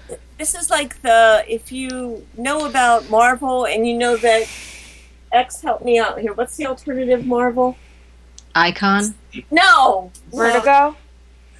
[0.43, 4.43] This is like the if you know about Marvel and you know that
[5.31, 6.33] X help me out here.
[6.33, 7.77] What's the alternative Marvel?
[8.53, 9.15] Icon.
[9.49, 10.97] No, Vertigo?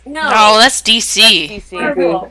[0.05, 1.47] No, Oh, that's DC.
[1.49, 1.71] DC.
[1.71, 2.29] Marvel.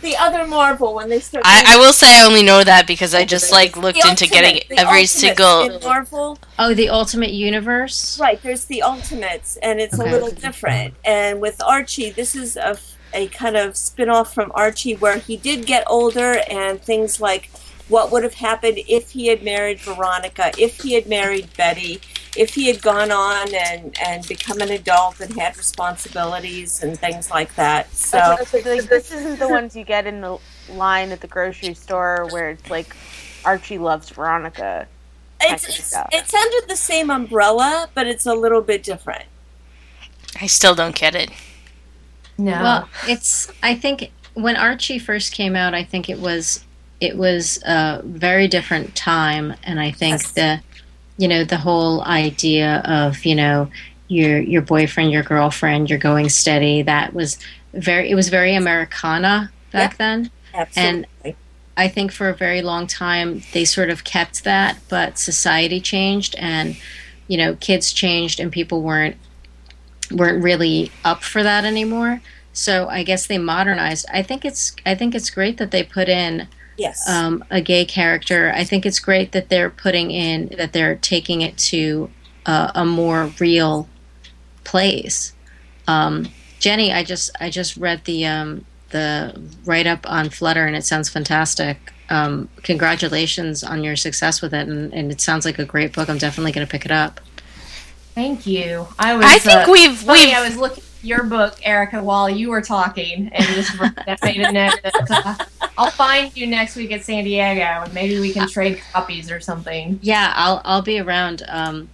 [0.00, 1.44] the other Marvel when they start.
[1.46, 4.26] I, I will say I only know that because I just like looked The into
[4.26, 5.80] getting Ultimate- the every single.
[5.80, 6.38] Marvel.
[6.58, 8.18] Oh, the Ultimate Universe.
[8.18, 10.08] Right, there's the Ultimates, and it's Okay.
[10.08, 10.94] a little different.
[11.04, 12.78] And with Archie, this is a,
[13.14, 17.50] a kind of spin off from Archie where he did get older, and things like
[17.88, 22.00] what would have happened if he had married Veronica, if he had married Betty,
[22.36, 27.30] if he had gone on and, and become an adult and had responsibilities and things
[27.30, 27.90] like that.
[27.92, 30.38] So, like, this isn't the ones you get in the
[30.70, 32.96] line at the grocery store where it's like
[33.44, 34.86] Archie loves Veronica.
[35.40, 39.24] it's, it's, it's under the same umbrella, but it's a little bit different.
[40.40, 41.30] I still don't get it.
[42.38, 42.52] No.
[42.52, 43.50] Well, it's.
[43.62, 46.64] I think when Archie first came out, I think it was
[47.00, 50.60] it was a very different time, and I think the
[51.16, 53.70] you know the whole idea of you know
[54.08, 56.82] your your boyfriend, your girlfriend, you're going steady.
[56.82, 57.38] That was
[57.72, 58.10] very.
[58.10, 60.30] It was very Americana back then,
[60.76, 61.06] and
[61.76, 66.34] I think for a very long time they sort of kept that, but society changed
[66.38, 66.76] and
[67.26, 69.16] you know kids changed and people weren't
[70.16, 72.20] weren't really up for that anymore.
[72.52, 74.06] So I guess they modernized.
[74.12, 77.08] I think it's I think it's great that they put in Yes.
[77.08, 78.52] um, a gay character.
[78.54, 82.10] I think it's great that they're putting in that they're taking it to
[82.46, 83.88] a, a more real
[84.64, 85.32] place.
[85.86, 90.76] Um, Jenny, I just I just read the um, the write up on Flutter and
[90.76, 91.92] it sounds fantastic.
[92.10, 96.08] Um, congratulations on your success with it, and, and it sounds like a great book.
[96.08, 97.20] I'm definitely going to pick it up.
[98.14, 98.86] Thank you.
[98.98, 99.26] I was.
[99.26, 102.48] I think uh, we've- funny, we've- I was looking at your book, Erica, while you
[102.50, 104.78] were talking, and just that made a note.
[104.82, 105.10] That,
[105.60, 109.30] uh, I'll find you next week at San Diego, and maybe we can trade copies
[109.30, 109.98] or something.
[110.02, 111.42] Yeah, I'll I'll be around.
[111.48, 111.88] Um,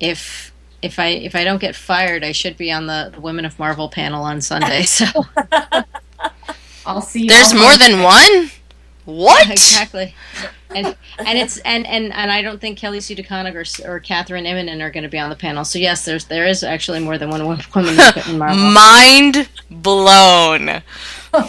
[0.00, 0.52] if
[0.82, 3.56] if I if I don't get fired, I should be on the, the Women of
[3.58, 4.82] Marvel panel on Sunday.
[4.82, 5.06] So
[6.86, 7.28] I'll see.
[7.28, 8.50] There's more than one.
[9.04, 9.50] What?
[9.50, 10.14] exactly.
[10.74, 14.46] And and it's and, and and I don't think Kelly Sue DeConnick or, or Kathryn
[14.46, 15.64] Immonen are going to be on the panel.
[15.64, 17.60] So yes, there's there is actually more than one woman
[18.28, 18.56] in Marvel.
[18.72, 20.82] Mind blown.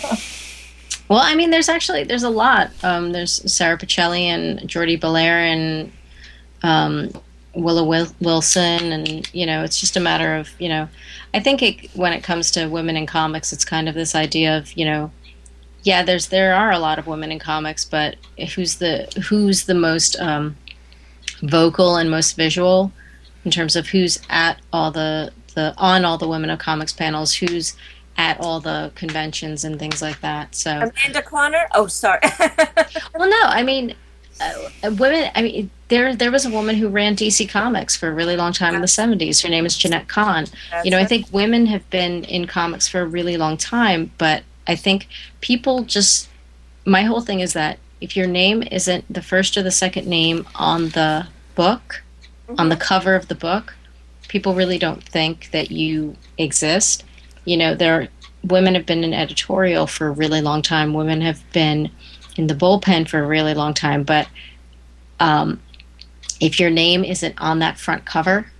[1.09, 2.71] Well, I mean, there's actually there's a lot.
[2.81, 5.91] Um, there's Sara Pichelli and Jordie Bellaire and
[6.63, 7.11] um,
[7.53, 10.87] Willow Wil- Wilson, and you know, it's just a matter of you know.
[11.33, 14.57] I think it, when it comes to women in comics, it's kind of this idea
[14.57, 15.11] of you know,
[15.83, 18.15] yeah, there's there are a lot of women in comics, but
[18.55, 20.55] who's the who's the most um,
[21.41, 22.91] vocal and most visual
[23.45, 27.33] in terms of who's at all the the on all the women of comics panels,
[27.33, 27.75] who's
[28.17, 30.55] at all the conventions and things like that.
[30.55, 31.67] So Amanda Conner?
[31.73, 32.21] Oh, sorry.
[33.15, 33.95] well, no, I mean,
[34.39, 35.31] uh, women.
[35.35, 38.53] I mean, there there was a woman who ran DC Comics for a really long
[38.53, 39.43] time in the '70s.
[39.43, 40.45] Her name is Jenette Kahn.
[40.83, 44.43] you know, I think women have been in comics for a really long time, but
[44.67, 45.07] I think
[45.41, 46.29] people just.
[46.85, 50.45] My whole thing is that if your name isn't the first or the second name
[50.55, 52.03] on the book,
[52.57, 53.75] on the cover of the book,
[54.27, 57.05] people really don't think that you exist.
[57.45, 58.09] You know, there
[58.43, 60.93] women have been in editorial for a really long time.
[60.93, 61.89] Women have been
[62.35, 64.27] in the bullpen for a really long time, but
[65.19, 65.61] um,
[66.41, 68.51] if your name isn't on that front cover,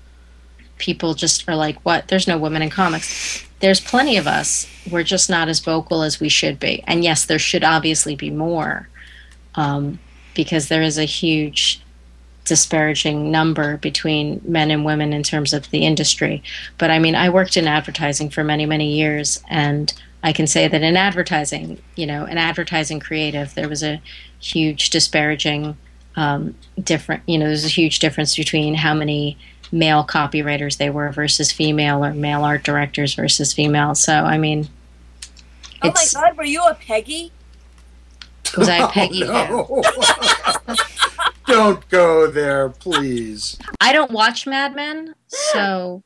[0.83, 2.09] people just are like, "What?
[2.09, 4.67] There's no women in comics." There's plenty of us.
[4.91, 6.83] We're just not as vocal as we should be.
[6.85, 8.89] And yes, there should obviously be more,
[9.55, 9.99] um,
[10.33, 11.81] because there is a huge
[12.43, 16.43] disparaging number between men and women in terms of the industry.
[16.77, 20.67] But I mean, I worked in advertising for many, many years, and I can say
[20.67, 24.01] that in advertising, you know, in advertising creative, there was a
[24.39, 25.77] huge disparaging
[26.15, 29.37] um, different, you know, there's a huge difference between how many
[29.73, 33.95] male copywriters they were versus female or male art directors versus female.
[33.95, 34.69] So, I mean,
[35.81, 37.31] oh my God, were you a Peggy?
[38.55, 39.23] was I oh, Peggy?
[39.25, 39.81] Oh,
[40.67, 40.75] no.
[41.45, 43.57] Don't go there, please.
[43.81, 46.01] I don't watch Mad Men, so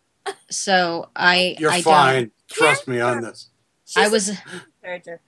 [0.49, 2.15] so I You're I fine.
[2.15, 3.49] Don't, Trust me on this.
[3.95, 4.31] I was
[4.81, 5.21] Character.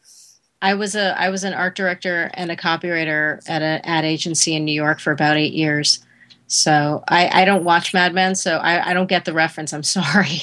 [0.61, 4.55] I was a I was an art director and a copywriter at an ad agency
[4.55, 6.03] in New York for about eight years.
[6.49, 9.71] So I, I don't watch Mad Men, so I, I don't get the reference.
[9.71, 10.41] I'm sorry.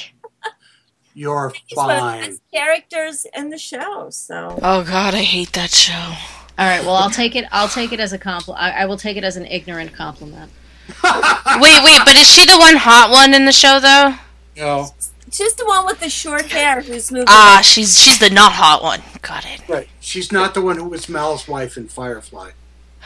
[1.15, 2.21] You're He's one of the fine.
[2.31, 4.59] best characters in the show, so.
[4.63, 6.15] Oh God, I hate that show.
[6.59, 8.63] All right, well I'll take it I'll take it as a compliment.
[8.63, 10.51] I, I will take it as an ignorant compliment.
[11.03, 14.15] Wait, wait, but is she the one hot one in the show though?
[14.57, 14.91] No.
[15.33, 17.27] She's the one with the short hair who's moving.
[17.29, 19.03] Ah, she's she's the not hot one.
[19.23, 19.69] Got it.
[19.69, 19.89] Right.
[20.01, 22.51] She's not the one who was Mal's wife in Firefly.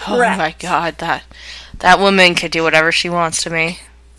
[0.06, 0.38] Oh Correct.
[0.38, 1.24] my God, that
[1.80, 3.78] that woman could do whatever she wants to me.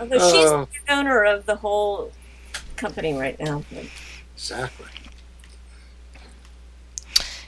[0.00, 0.68] Although she's Oh.
[0.86, 2.12] the owner of the whole
[2.76, 3.62] company right now.
[4.36, 4.86] Exactly.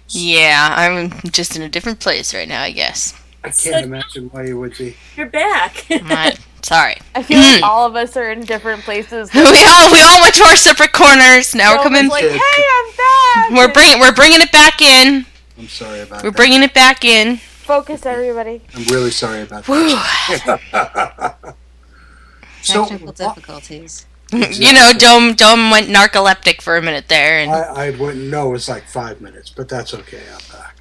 [0.08, 3.12] Yeah, I'm just in a different place right now, I guess.
[3.42, 4.96] I can't imagine why you would be.
[5.16, 5.84] You're back.
[5.90, 6.38] Right.
[6.62, 6.96] Sorry.
[7.14, 7.64] I feel like hmm.
[7.64, 9.30] all of us are in different places.
[9.34, 11.54] we all we all went to our separate corners.
[11.54, 12.08] Now we're coming.
[12.08, 13.50] like, hey, I'm back.
[13.50, 15.26] We're bringing we're bringing it back in.
[15.58, 16.36] I'm sorry about We're that.
[16.36, 17.40] bringing it back in.
[17.66, 18.62] Focus, everybody.
[18.76, 19.88] I'm really sorry about Whew.
[19.88, 21.36] that.
[22.62, 24.06] so Technical difficulties.
[24.30, 28.50] You know, Dome Dome went narcoleptic for a minute there, and I, I wouldn't know.
[28.50, 30.22] It was like five minutes, but that's okay.
[30.32, 30.76] I'm back.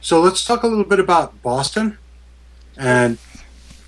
[0.00, 1.98] So let's talk a little bit about Boston,
[2.76, 3.18] and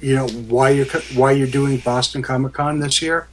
[0.00, 3.28] you know why you're why you're doing Boston Comic Con this year.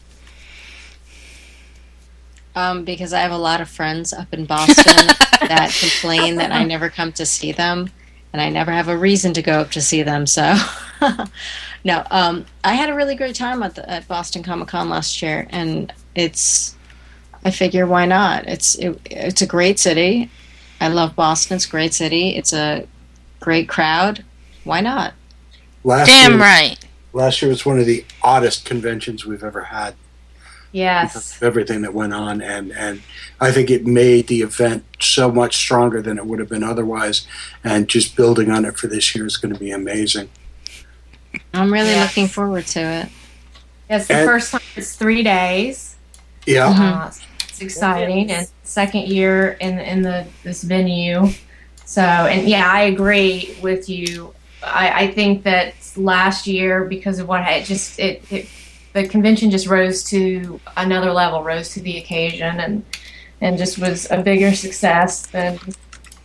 [2.56, 5.08] Um, because I have a lot of friends up in Boston
[5.47, 7.89] that complain that I never come to see them,
[8.34, 10.26] and I never have a reason to go up to see them.
[10.26, 10.56] So,
[11.86, 15.22] no, um, I had a really great time at, the, at Boston Comic Con last
[15.22, 16.76] year, and it's.
[17.46, 18.48] I figure why not?
[18.48, 20.32] It's it, it's a great city.
[20.80, 21.58] I love Boston.
[21.58, 22.30] It's a great city.
[22.38, 22.88] It's a
[23.42, 24.24] great crowd.
[24.64, 25.14] Why not?
[25.84, 26.76] Last damn year, right.
[27.12, 29.96] Last year was one of the oddest conventions we've ever had.
[30.74, 31.42] Yes.
[31.42, 33.02] Everything that went on, and and
[33.40, 37.28] I think it made the event so much stronger than it would have been otherwise.
[37.64, 40.30] And just building on it for this year is going to be amazing.
[41.54, 42.10] I'm really Yes.
[42.10, 43.10] looking forward to it.
[43.90, 45.96] It's the And- first time it's three days.
[46.48, 46.68] Yeah.
[46.68, 47.12] Uh,
[47.48, 51.30] it's exciting, and second year in in the this venue.
[51.86, 54.34] So, and yeah, I agree with you.
[54.64, 58.48] I, I think that last year, because of what I it just it, it
[58.94, 62.86] the convention just rose to another level, rose to the occasion, and
[63.41, 65.60] and just was a bigger success than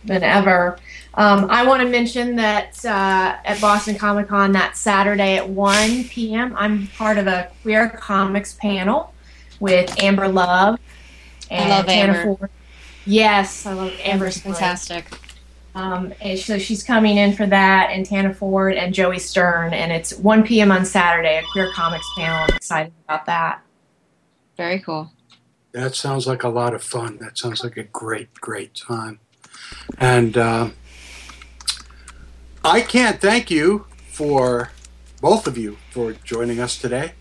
[0.05, 0.77] than ever.
[1.15, 6.05] Um, I want to mention that uh, at Boston Comic Con that Saturday at 1
[6.05, 9.13] p.m., I'm part of a queer comics panel
[9.59, 10.79] with Amber Love
[11.49, 12.35] and love Tana Amber.
[12.37, 12.49] Ford.
[13.05, 15.05] Yes, I love Amber's fantastic.
[15.75, 19.91] Um, and so she's coming in for that, and Tana Ford and Joey Stern, and
[19.91, 20.71] it's 1 p.m.
[20.71, 22.45] on Saturday, a queer comics panel.
[22.49, 23.61] I'm excited about that.
[24.57, 25.11] Very cool.
[25.71, 27.17] That sounds like a lot of fun.
[27.21, 29.19] That sounds like a great, great time.
[29.99, 30.69] And uh,
[32.63, 34.71] I can't thank you for
[35.21, 37.13] both of you for joining us today.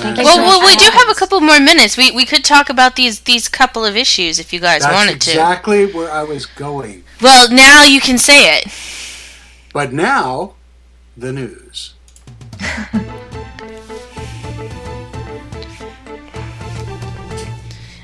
[0.00, 1.96] And Thank you Well, so well, we do have a couple more minutes.
[1.96, 5.20] We we could talk about these these couple of issues if you guys that's wanted
[5.22, 5.30] to.
[5.30, 7.04] exactly where I was going.
[7.20, 8.66] Well, now you can say it.
[9.72, 10.54] But now,
[11.16, 11.94] the news.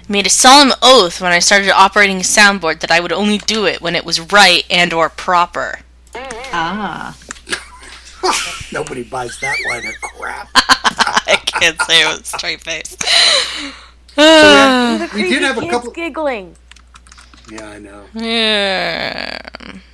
[0.06, 3.64] Made a solemn oath when I started operating a soundboard that I would only do
[3.66, 5.80] it when it was right and or proper.
[6.52, 7.16] Ah.
[8.72, 10.48] Nobody buys that line of crap.
[10.54, 12.96] I can't say it with a straight face.
[14.16, 15.90] The we creepy did have a couple.
[15.90, 16.54] giggling.
[17.50, 18.04] Yeah, I know.
[18.14, 19.38] yeah.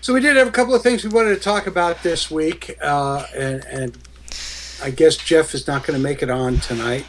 [0.03, 2.77] So we did have a couple of things we wanted to talk about this week,
[2.83, 3.99] uh, and, and
[4.83, 7.07] I guess Jeff is not going to make it on tonight.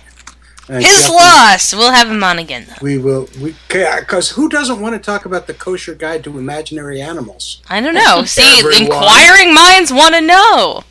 [0.70, 1.74] And His Jeff- loss.
[1.74, 2.76] We'll have him on again though.
[2.82, 3.28] We will.
[3.42, 7.62] We because who doesn't want to talk about the kosher guide to imaginary animals?
[7.70, 8.24] I don't know.
[8.24, 8.84] See, Everyone.
[8.84, 10.84] inquiring minds want to know.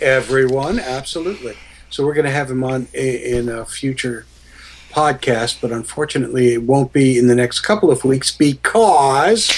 [0.00, 1.56] Everyone, absolutely.
[1.90, 4.26] So we're going to have him on i- in a future
[4.90, 9.52] podcast, but unfortunately, it won't be in the next couple of weeks because.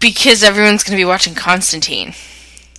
[0.00, 2.14] Because everyone's going to be watching Constantine.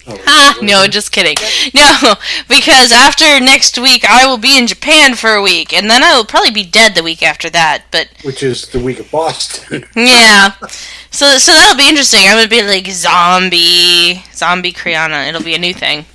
[0.06, 1.38] Oh, Ah, no, just kidding.
[1.74, 2.16] No,
[2.50, 6.14] because after next week, I will be in Japan for a week, and then I
[6.18, 7.84] will probably be dead the week after that.
[7.92, 9.86] But which is the week of Boston.
[9.96, 10.52] yeah,
[11.14, 12.20] so so that'll be interesting.
[12.26, 15.28] I'm gonna be like zombie, zombie Kriana.
[15.30, 16.06] It'll be a new thing.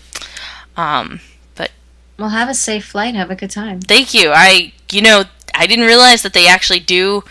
[0.77, 1.21] Um,
[1.55, 1.71] but
[2.19, 3.15] Well, have a safe flight.
[3.15, 3.81] Have a good time.
[3.81, 4.31] thank you.
[4.35, 5.25] I, you know,
[5.55, 7.25] I didn't realize that they actually do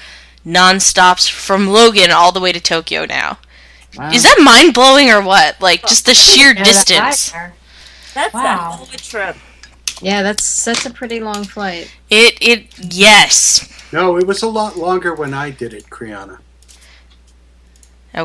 [0.43, 3.37] non-stops from Logan all the way to Tokyo now.
[3.97, 4.11] Wow.
[4.11, 5.61] Is that mind blowing or what?
[5.61, 7.31] Like just the sheer Yeah, distance.
[7.31, 7.53] that-
[8.13, 8.43] That's Wow.
[8.43, 9.35] a hell of a trip.
[10.01, 11.91] Yeah, that's that's a pretty long flight.
[12.09, 13.67] It it yes.
[13.91, 16.37] no, it was a lot longer when I did it, Kriana.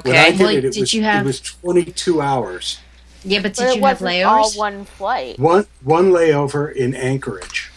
[0.00, 0.30] When I Okay.
[0.32, 2.78] did Well, it, it did was you have- it was 22 hours.
[3.24, 5.38] Yeah, but But did it you have wasn't all one flight.
[5.38, 7.70] One one layover in Anchorage.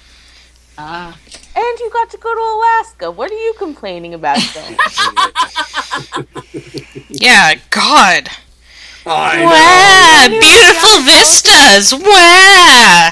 [0.78, 1.16] Ah,
[1.55, 3.11] And you got to go to Alaska.
[3.11, 4.78] What are you complaining about then?
[7.09, 8.30] Yeah, God.
[9.05, 11.93] I Wow, beautiful vistas.
[11.93, 13.09] Wow.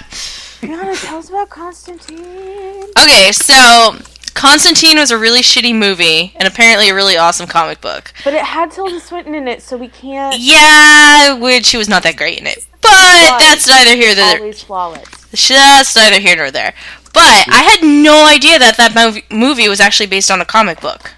[0.61, 2.85] Brianna, tell us about Constantine.
[2.99, 3.95] Okay, so
[4.33, 8.13] Constantine was a really shitty movie and apparently a really awesome comic book.
[8.23, 12.03] But it had Tilda Swinton in it, so we can't Yeah, which she was not
[12.03, 12.65] that great in it.
[12.81, 14.37] But that's neither here nor there.
[14.39, 15.47] always flawless.
[15.47, 16.73] That's neither here nor there.
[17.13, 20.81] But I had no idea that that movie, movie was actually based on a comic
[20.81, 21.11] book.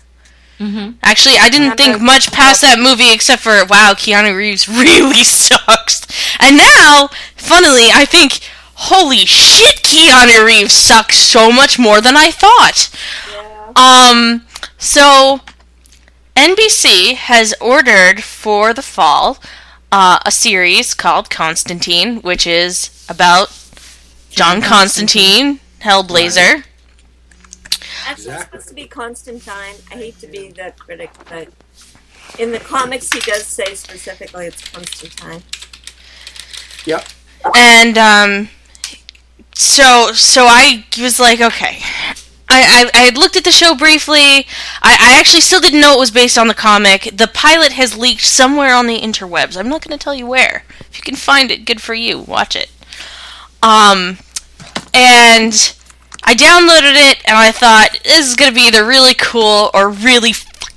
[0.59, 0.91] Mm-hmm.
[1.03, 6.05] Actually, I didn't think much past that movie except for wow, Keanu Reeves really sucks.
[6.39, 8.39] And now, funnily, I think
[8.76, 12.89] holy shit, Keanu Reeves sucks so much more than I thought.
[13.32, 13.71] Yeah.
[13.76, 14.45] Um,
[14.78, 15.41] so
[16.36, 19.38] NBC has ordered for the fall
[19.91, 23.47] uh, a series called Constantine, which is about
[24.30, 26.65] John Constantine, Hellblazer.
[28.07, 29.76] Actually, it's supposed to be Constantine.
[29.89, 31.47] I hate to be the critic, but
[32.38, 35.43] in the comics, he does say specifically it's Constantine.
[36.86, 37.07] Yep.
[37.55, 38.49] and um,
[39.56, 41.80] so so I was like, okay.
[42.47, 44.45] I, I, I looked at the show briefly.
[44.84, 47.10] I, I actually still didn't know it was based on the comic.
[47.12, 49.58] The pilot has leaked somewhere on the interwebs.
[49.58, 50.64] I'm not going to tell you where.
[50.82, 52.20] If you can find it, good for you.
[52.20, 52.70] Watch it.
[53.64, 54.20] Um,
[54.93, 55.76] and
[56.24, 59.89] I downloaded it, and I thought this is going to be either really cool or
[59.89, 60.34] really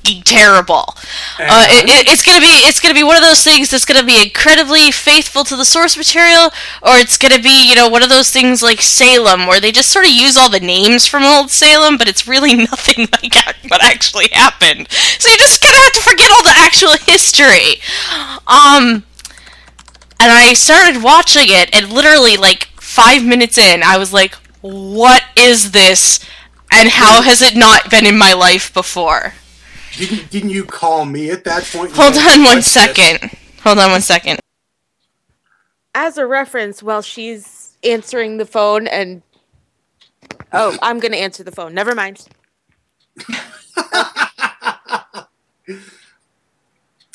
[0.08, 0.94] fucking terrible.
[1.38, 4.04] Uh, it, it- it's gonna be it's gonna be one of those things that's gonna
[4.04, 6.46] be incredibly faithful to the source material,
[6.82, 9.90] or it's gonna be you know one of those things like Salem where they just
[9.90, 13.34] sort of use all the names from old Salem, but it's really nothing like
[13.68, 14.90] what actually happened.
[14.90, 17.80] So you're just gonna have to forget all the actual history.
[18.46, 19.04] Um,
[20.20, 25.22] and I started watching it, and literally like five minutes in, I was like, "What
[25.36, 26.18] is this?"
[26.70, 29.32] And how has it not been in my life before?
[29.98, 31.92] Didn't, didn't you call me at that point?
[31.94, 32.96] Hold Yeah, on one what's this?
[32.96, 33.30] second.
[33.64, 34.40] Hold on one second.
[35.94, 39.22] As a reference, while she's answering the phone and
[40.52, 41.74] oh, I'm gonna answer the phone.
[41.74, 42.26] Never mind.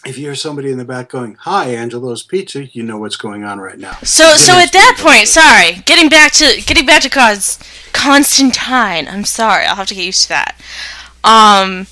[0.06, 3.46] If you hear somebody in the back going, "Hi, Angelo's Pizza," you know what's going
[3.46, 3.94] on right now.
[4.04, 7.58] So so at that point, sorry, getting back to getting back to cause
[7.94, 9.08] Constantine.
[9.08, 10.60] I'm sorry, I'll have to get used to that.
[11.24, 11.88] Um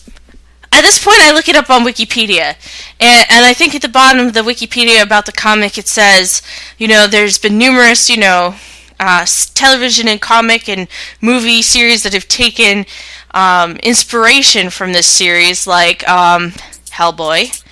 [0.71, 2.55] at this point I look it up on Wikipedia.
[2.99, 6.41] And and I think at the bottom of the Wikipedia about the comic it says,
[6.77, 8.55] you know, there's been numerous, you know,
[8.99, 10.87] uh, television and comic and
[11.19, 12.85] movie series that have taken
[13.33, 16.51] um, inspiration from this series, like um,
[16.91, 17.63] Hellboy,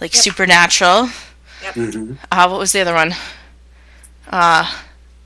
[0.00, 1.10] like Supernatural.
[1.74, 2.18] Mhm.
[2.30, 3.14] Uh, what was the other one?
[4.28, 4.66] Uh,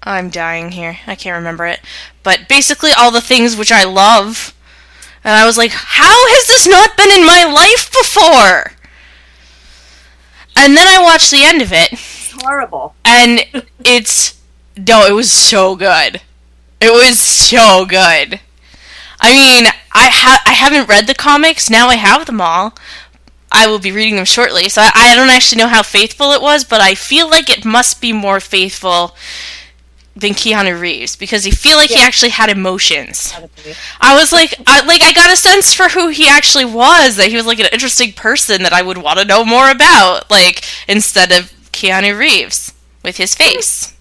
[0.03, 0.99] I'm dying here.
[1.07, 1.81] I can't remember it.
[2.23, 4.53] But basically, all the things which I love.
[5.27, 8.73] And I was like, how has this not been in my life before?
[10.55, 12.95] And then I watched the end of it, It's horrible.
[13.05, 13.41] and
[13.85, 14.41] it's.
[14.77, 16.21] No, it was so good.
[16.81, 18.41] It was so good.
[19.19, 21.69] I mean, I ha- I haven't read the comics.
[21.71, 22.75] Now I have them all.
[23.51, 26.43] I will be reading them shortly, so I, I don't actually know how faithful it
[26.43, 29.17] was, but I feel like it must be more faithful
[30.19, 33.35] than Keanu Reeves because I feel like he actually had emotions.
[34.01, 37.17] I was like, I, like I got a sense for who he actually was.
[37.17, 40.31] That he was like an interesting person that I would want to know more about,
[40.31, 42.73] like instead of Keanu Reeves
[43.05, 43.93] with his face.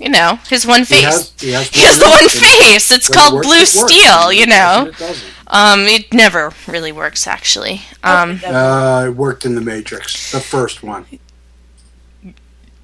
[0.00, 1.04] You know, his one He face.
[1.04, 2.90] has- he has He has the one one face.
[2.90, 3.66] It's when it called works, Blue it.
[3.66, 4.32] Steel.
[4.32, 4.90] You know.
[4.98, 5.24] it.
[5.46, 7.82] Um, it never really works actually.
[8.02, 11.04] Um, Uh, it worked in the Matrix, the first one.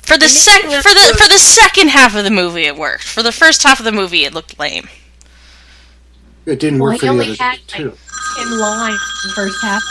[0.09, 3.05] For the sec for the for the second half of the movie, it worked.
[3.05, 4.89] For the first half of the movie, it looked lame.
[6.47, 7.91] It didn't Well, work he for the other had two.
[7.91, 9.83] like in line the first half.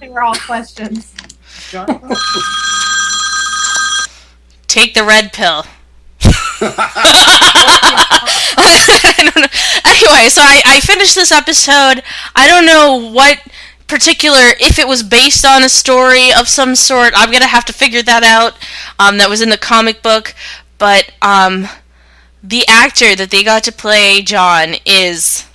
[0.00, 1.12] They were all questions.
[4.66, 5.64] Take the red pill.
[8.62, 9.48] I don't know.
[9.84, 12.02] Anyway, so I, I finished this episode.
[12.36, 13.38] I don't know what
[13.90, 17.12] particular, if it was based on a story of some sort.
[17.16, 18.56] I'm gonna have to figure that out.
[18.98, 20.34] Um, that was in the comic book,
[20.78, 21.68] but um,
[22.42, 25.46] the actor that they got to play John is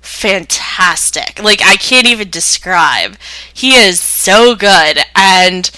[0.00, 1.42] fantastic.
[1.42, 3.16] Like I can't even describe.
[3.52, 5.70] He is so good and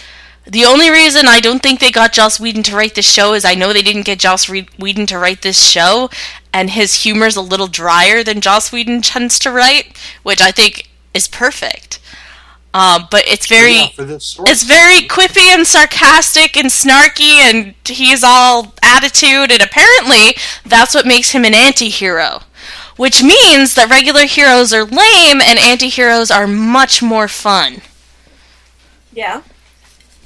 [0.46, 3.44] the only reason I don't think they got Joss Whedon to write this show is
[3.44, 6.10] I know they didn't get Joss Whedon to write this show,
[6.52, 10.89] and his humor's a little drier than Joss Whedon tends to write, which I think
[11.14, 11.98] is perfect.
[12.72, 14.48] Um, but it's very, Yeah, for this sort.
[14.48, 21.04] it's very quippy and sarcastic and snarky, and he's all attitude, and apparently that's what
[21.06, 22.42] makes him an anti-hero.
[22.96, 27.80] Which means that regular heroes are lame and anti-heroes are much more fun.
[29.12, 29.42] Yeah.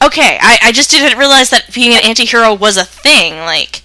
[0.03, 3.37] Okay, I, I just didn't realize that being an anti-hero was a thing.
[3.37, 3.83] Like,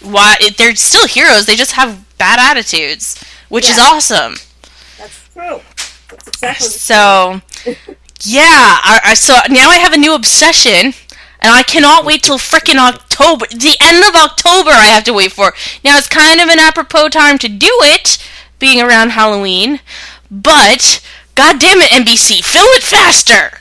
[0.00, 1.44] why they're still heroes?
[1.46, 4.36] They just have bad attitudes, which is awesome.
[4.96, 5.60] That's true.
[6.24, 6.68] That's exactly.
[6.68, 7.40] So,
[8.22, 10.94] yeah, I, I, so now I have a new obsession,
[11.40, 13.46] and I cannot wait till frickin' October.
[13.50, 15.52] The end of October, I have to wait for.
[15.84, 18.18] Now it's kind of an apropos time to do it,
[18.58, 19.80] being around Halloween,
[20.30, 21.04] but
[21.34, 23.58] God damn it, NBC, film it faster.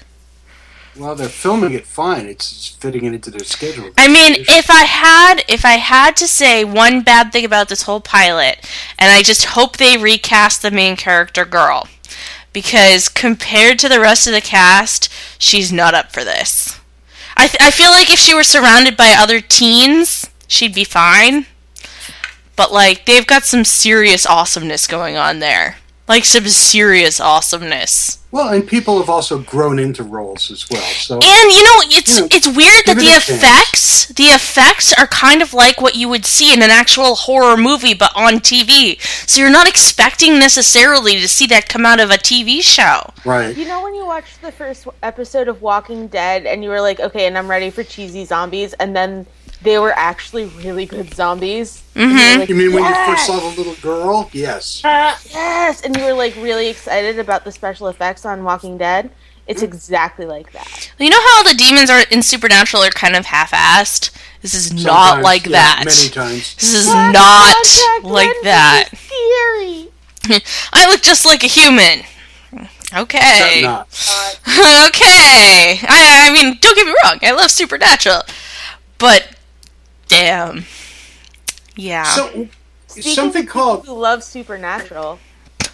[0.96, 2.28] Well, they're filming it fine.
[2.28, 3.90] It's fitting it into their schedule.
[3.98, 7.84] I mean, if I had if I had to say one bad thing about this
[7.84, 11.88] whole pilot, and I just hope they recast the main character girl.
[12.54, 16.80] Because compared to the rest of the cast, she's not up for this.
[17.36, 21.48] I, th- I feel like if she were surrounded by other teens, she'd be fine.
[22.56, 25.78] But, like, they've got some serious awesomeness going on there.
[26.08, 28.20] Like, some serious awesomeness.
[28.30, 30.82] Well, and people have also grown into roles as well.
[30.82, 32.28] So And you know, it's Yeah.
[32.32, 33.30] it's weird that the a chance.
[33.30, 37.56] effects the effects are kind of like what you would see in an actual horror
[37.56, 38.98] movie but on TV.
[39.30, 43.14] So you're not expecting necessarily to see that come out of a TV show.
[43.24, 43.56] right.
[43.56, 47.00] You know when you watched the first episode of Walking Dead and you were like,
[47.00, 49.28] okay, and I'm ready for cheesy zombies, and then
[49.64, 51.82] they were actually really good zombies.
[51.96, 52.40] And you were Mhm.
[52.40, 54.30] like, You mean when you first saw the little girl?
[54.34, 54.82] Yes.
[54.84, 59.10] Uh, yes, and you were like really excited about the special effects on Walking Dead.
[59.46, 59.66] It's Mm.
[59.66, 60.90] exactly like that.
[61.00, 64.10] You know how the demons are in Supernatural are kind of half-assed?
[64.42, 65.84] This is not like yeah, that.
[65.86, 66.56] Many times.
[66.56, 68.90] This is Black not contact like lenses that.
[68.94, 69.00] is
[70.28, 70.42] Scary.
[70.74, 72.04] I look just like a human.
[72.96, 73.18] Okay.
[73.18, 73.88] Except not.
[74.88, 75.80] okay.
[75.88, 77.20] I, I mean, don't get me wrong.
[77.24, 78.22] I love Supernatural,
[78.98, 79.33] but
[80.18, 80.64] damn.
[81.76, 82.04] Yeah.
[82.04, 82.48] So
[82.88, 85.20] Speaking something of called who love Supernatural.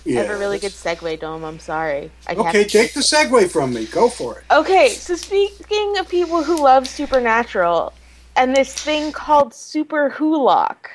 [0.07, 1.43] I have a really good segue, Dome.
[1.43, 2.09] I'm sorry.
[2.25, 3.85] I have Okay, to- take the segue from me.
[3.85, 4.45] Go for it.
[4.51, 7.93] Okay, so speaking of people who love Supernatural,
[8.35, 10.87] and this thing called Super Wholock,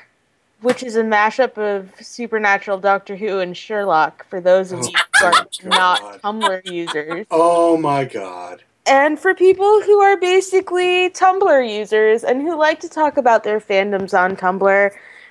[0.63, 4.99] which is a mashup of Supernatural, Doctor Who, and Sherlock, for those of Oh, you
[5.21, 5.47] who are God.
[5.63, 7.27] not Tumblr users.
[7.31, 8.63] Oh my God.
[8.87, 13.61] And for people who are basically Tumblr users and who like to talk about their
[13.61, 14.91] fandoms on Tumblr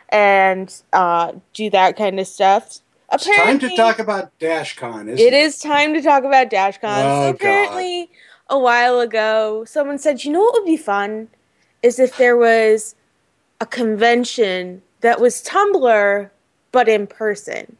[0.09, 2.79] and uh, do that kind of stuff.
[3.11, 6.79] It's time to talk about DashCon, isn't it is time to talk about DashCon.
[6.83, 7.35] Oh, so God.
[7.35, 8.09] apparently,
[8.49, 11.27] a while ago, someone said, "You know what would be fun
[11.83, 12.95] is if there was
[13.61, 16.29] a convention that was Tumblr
[16.71, 17.77] but in person."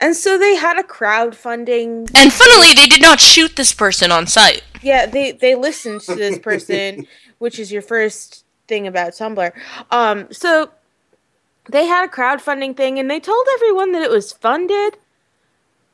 [0.00, 2.10] And so they had a crowdfunding.
[2.14, 4.62] and funnily, they did not shoot this person on site.
[4.82, 7.06] Yeah, they they listened to this person,
[7.38, 9.52] which is your first thing about Tumblr.
[9.90, 10.70] Um, so
[11.68, 14.96] they had a crowdfunding thing, and they told everyone that it was funded,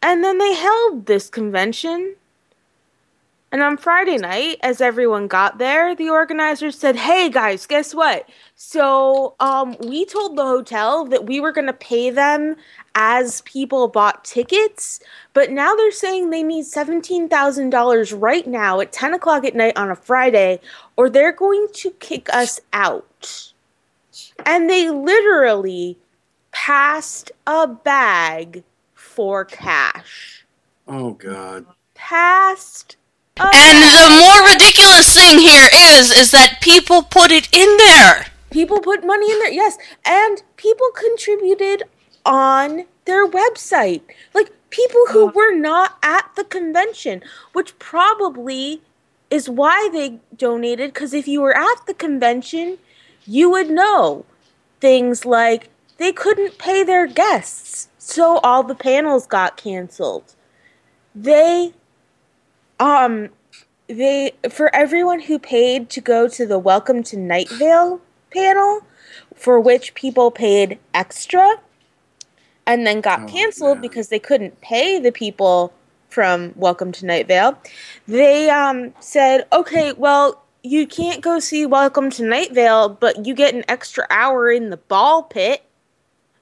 [0.01, 2.15] and then they held this convention.
[3.53, 8.29] And on Friday night, as everyone got there, the organizers said, "Hey guys, guess what?
[8.57, 12.57] So, um, we told the hotel that we were going to pay them
[12.97, 15.01] as people bought tickets,
[15.33, 19.55] but now they're saying they need seventeen thousand dollars right now at ten o'clock at
[19.55, 20.61] night on a Friday,
[20.97, 23.53] or they're going to kick us out."
[24.45, 25.97] And they literally
[26.51, 30.45] passed a bag for cash.
[30.89, 31.67] Oh God.
[31.95, 32.97] Passed.
[33.39, 38.26] And the more ridiculous thing here is, is that people put it in there.
[38.51, 41.82] People put money in there, yes, and people contributed
[42.24, 44.03] on their website.
[44.32, 47.22] Like people who were not at the convention,
[47.53, 48.80] which probably
[49.30, 50.95] is why they donated.
[50.95, 52.78] Because if you were at the convention,
[53.26, 54.24] you would know
[54.80, 55.68] things like
[55.99, 60.34] they couldn't pay their guests, so all the panels got canceled.
[61.14, 61.72] They,
[62.81, 63.31] um,
[63.89, 68.01] they for everyone who paid to go to the Welcome to Night Vale
[68.31, 68.83] panel,
[69.35, 71.61] for which people paid extra,
[72.66, 75.72] and then got Oh, canceled because they couldn't pay the people
[76.09, 77.59] from Welcome to Night Vale.
[78.07, 80.43] They um said, okay, well.
[80.62, 84.70] You can't go see Welcome to Night Vale, but you get an extra hour in
[84.70, 85.62] the ball pit.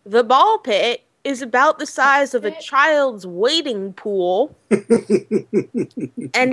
[0.06, 4.78] The ball pit is about the size of a child's wading pool and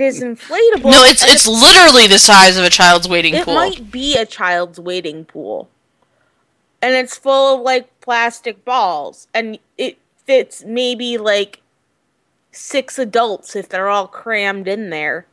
[0.00, 0.90] is inflatable.
[0.90, 3.52] No, it's it's literally the size of a child's wading it pool.
[3.54, 5.68] It might be a child's wading pool.
[6.80, 9.28] And it's full of like plastic balls.
[9.34, 11.60] And it fits maybe like
[12.50, 15.26] six adults if they're all crammed in there.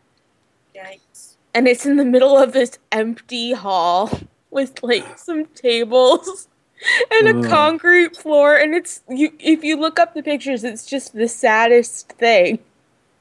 [0.75, 1.35] Yikes.
[1.53, 4.19] And it's in the middle of this empty hall
[4.51, 6.48] with like some tables
[7.11, 7.49] and a Ugh.
[7.49, 12.09] concrete floor and it's you if you look up the pictures it's just the saddest
[12.13, 12.59] thing.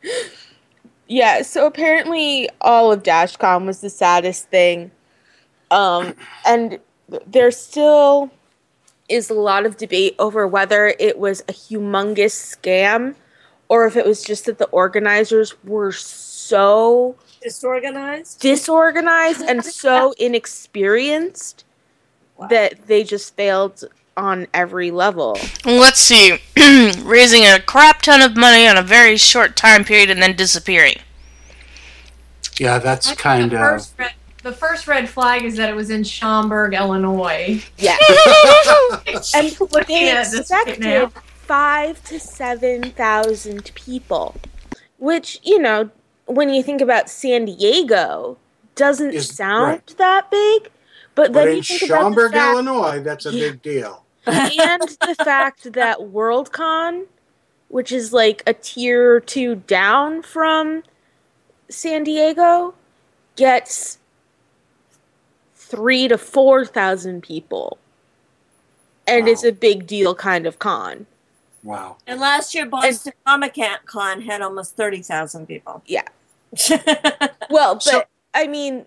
[1.11, 4.91] Yeah, so apparently all of Dashcon was the saddest thing.
[5.71, 6.15] Um,
[6.47, 6.79] and
[7.27, 8.31] there still
[9.09, 13.15] is a lot of debate over whether it was a humongous scam
[13.71, 18.41] or if it was just that the organizers were so Disorganized?
[18.41, 21.65] disorganized and so inexperienced
[22.51, 23.85] that they just failed
[24.17, 25.39] on every level.
[25.65, 26.39] Let's see.
[27.03, 30.97] Raising a crap ton of money on a very short time period and then disappearing.
[32.59, 33.61] Yeah, that's kind the of.
[33.63, 34.13] first, red,
[34.43, 37.63] the first red flag is that it was in Schaumburg, Illinois.
[37.79, 37.97] Yeah.
[39.35, 41.13] and Looking they at this right expected now.
[41.25, 44.35] five to seven thousand people,
[44.99, 45.91] which you know,
[46.27, 48.37] when you think about San Diego,
[48.75, 49.95] doesn't Is- sound right.
[49.99, 50.71] that big.
[51.19, 54.05] But then But you in think Schaumburg, the fact, Illinois, that's a big deal.
[54.25, 57.07] and the fact that Worldcon,
[57.67, 60.85] which is like a tier or two down from
[61.69, 62.73] San Diego,
[63.35, 63.99] gets
[65.57, 67.79] three to four thousand people,
[69.09, 71.07] and it's a big deal kind of con.
[71.65, 71.97] Wow.
[72.07, 75.83] And last year, Boston Comic Con had almost 30,000 people.
[75.85, 76.05] Yeah.
[77.51, 78.87] Well, but I mean,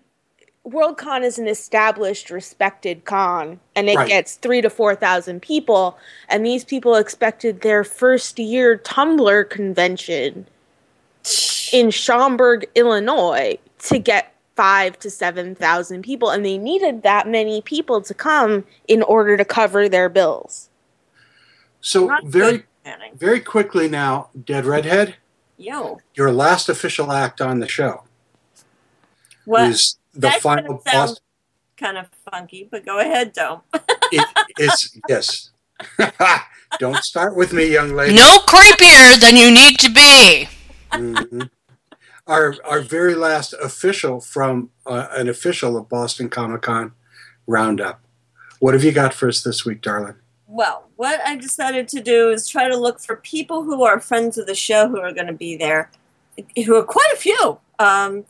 [0.66, 4.08] Worldcon is an established, respected con, and it Right.
[4.08, 5.98] gets three to four thousand people.
[6.28, 10.46] And these people expected their first year Tumblr convention
[11.72, 17.60] in Schaumburg, Illinois, to get five to seven thousand people, and they needed that many
[17.62, 20.68] people to come in order to cover their bills.
[21.80, 22.64] So Not very,
[23.16, 25.16] very quickly now, Dead Redhead,
[25.56, 26.00] Yo.
[26.14, 28.04] your last official act on the show
[29.44, 29.68] What?
[29.70, 31.20] is the That's gonna final sound boss.
[31.76, 33.60] kind of funky, but go ahead, Dome.
[34.14, 35.50] It, it's yes.
[36.78, 38.12] Don't start with me, young lady.
[38.14, 40.48] No creepier than you need to be.
[40.92, 41.48] Mhm.
[42.26, 46.92] Our our very last official from uh, an official of Boston Comic Con
[47.46, 48.00] roundup.
[48.60, 50.16] What have you got for us this week, darling?
[50.46, 54.36] Well, what I decided to do is try to look for people who are friends
[54.36, 55.90] of the show who are going to be there,
[56.66, 57.58] who are quite a few.
[57.78, 58.26] Um,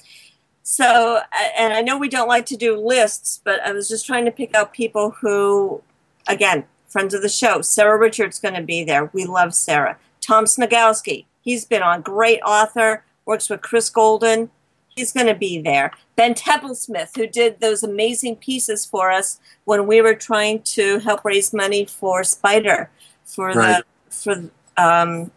[0.62, 1.20] so,
[1.58, 4.30] and I know we don't like to do lists, but I was just trying to
[4.30, 5.82] pick out people who,
[6.28, 7.62] again, friends of the show.
[7.62, 9.10] Sarah Richards going to be there.
[9.12, 9.98] We love Sarah.
[10.20, 12.02] Tom Sniegoski, he's been on.
[12.02, 14.50] Great author, works with Chris Golden.
[14.94, 15.90] He's going to be there.
[16.16, 21.24] Ben Templesmith, who did those amazing pieces for us when we were trying to help
[21.24, 22.90] raise money for Spider,
[23.24, 23.82] for Right.
[24.10, 25.30] the for um,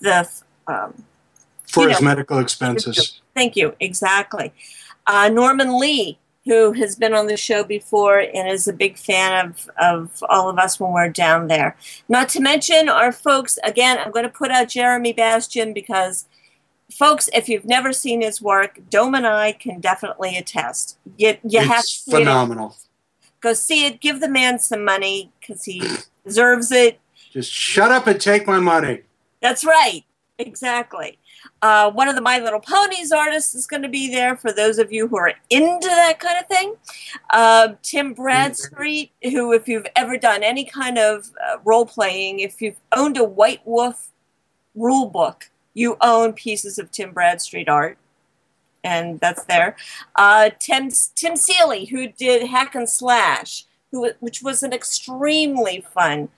[0.00, 0.28] the
[0.68, 1.04] um,
[1.74, 2.08] For You his know.
[2.08, 3.20] medical expenses.
[3.34, 3.74] Thank you.
[3.80, 4.52] Exactly.
[5.06, 9.46] Uh, Norman Lee, who has been on the show before and is a big fan
[9.46, 11.76] of, of all of us when we're down there.
[12.08, 16.26] Not to mention our folks, again, I'm going to put out Jeremy Bastian because,
[16.92, 20.98] folks, if you've never seen his work, Dome and I can definitely attest.
[21.16, 22.76] You, you have to it's phenomenal.
[23.40, 24.00] Go see it.
[24.00, 25.82] Give the man some money because he
[26.24, 27.00] deserves it.
[27.32, 29.02] Just shut up and take my money.
[29.40, 30.04] That's right.
[30.38, 31.18] Exactly.
[31.64, 34.78] Uh, one of the My Little Ponies artists is going to be there for those
[34.78, 36.74] of you who are into that kind of thing.
[37.32, 42.60] Uh, Tim Bradstreet, who, if you've ever done any kind of uh, role playing, if
[42.60, 44.10] you've owned a White Wolf
[44.74, 47.96] rule book, you own pieces of Tim Bradstreet art.
[48.84, 49.74] And that's there.
[50.16, 56.28] Uh, Tim, Tim Seeley, who did Hack and Slash, who, which was an extremely fun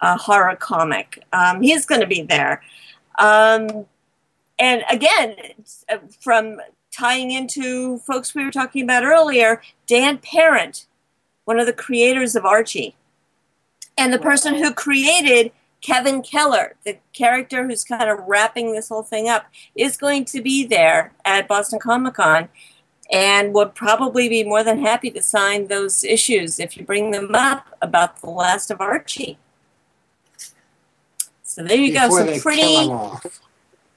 [0.00, 1.24] uh, horror comic.
[1.32, 2.62] Um, he's going to be there.
[3.18, 3.86] Um,
[4.58, 5.36] and again,
[6.20, 6.60] from
[6.92, 10.86] tying into folks we were talking about earlier, Dan Parent,
[11.44, 12.96] one of the creators of Archie,
[13.98, 19.02] and the person who created Kevin Keller, the character who's kind of wrapping this whole
[19.02, 22.48] thing up, is going to be there at Boston Comic Con
[23.12, 27.34] and would probably be more than happy to sign those issues if you bring them
[27.34, 29.38] up about the last of Archie.
[31.42, 32.32] So there you Before go.
[32.32, 32.90] Some pretty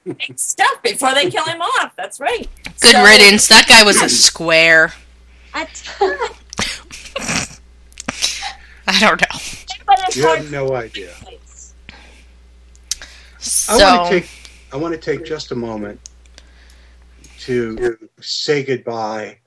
[0.04, 0.26] kill him off.
[0.28, 1.94] big stuff before they kill him off.
[1.96, 2.48] That's right.
[2.80, 3.48] Good So- riddance.
[3.48, 4.92] That guy was a square.
[5.54, 5.68] I-
[8.86, 9.38] I don't know.
[10.14, 11.12] You have no idea.
[13.38, 14.30] So, I want to take
[14.72, 16.00] I want to take just a moment
[17.40, 19.38] to say goodbye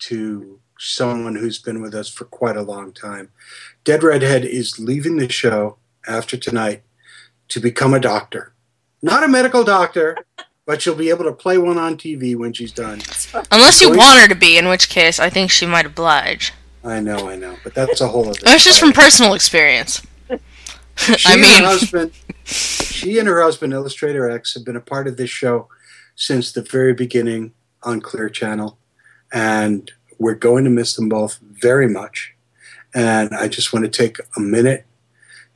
[0.00, 3.30] to someone who's been with us for quite a long time.
[3.84, 6.82] Dead Redhead is leaving the show after tonight
[7.48, 8.54] to become a doctor.
[9.02, 10.16] Not a medical doctor,
[10.66, 13.00] but she'll be able to play one on TV when she's done.
[13.50, 16.52] unless you Going- want her to be, in which case I think she might oblige.
[16.84, 18.40] I know, I know, but that's a whole other.
[18.42, 20.02] That's just from personal experience.
[21.24, 22.12] I mean- husband,
[22.44, 25.68] she and her husband, Illustrator X, have been a part of this show
[26.16, 28.76] since the very beginning on Clear Channel,
[29.32, 32.34] and we're going to miss them both very much.
[32.94, 34.84] And I just want to take a minute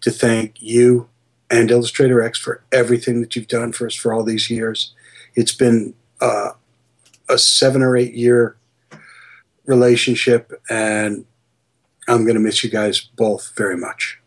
[0.01, 1.09] to thank you
[1.55, 4.92] and Illustrator X for everything that you've done for us for all these years.
[5.36, 6.50] It's been uh,
[7.28, 8.57] a seven or eight year
[9.64, 11.24] relationship, and
[12.09, 14.20] I'm going to miss you guys both very much.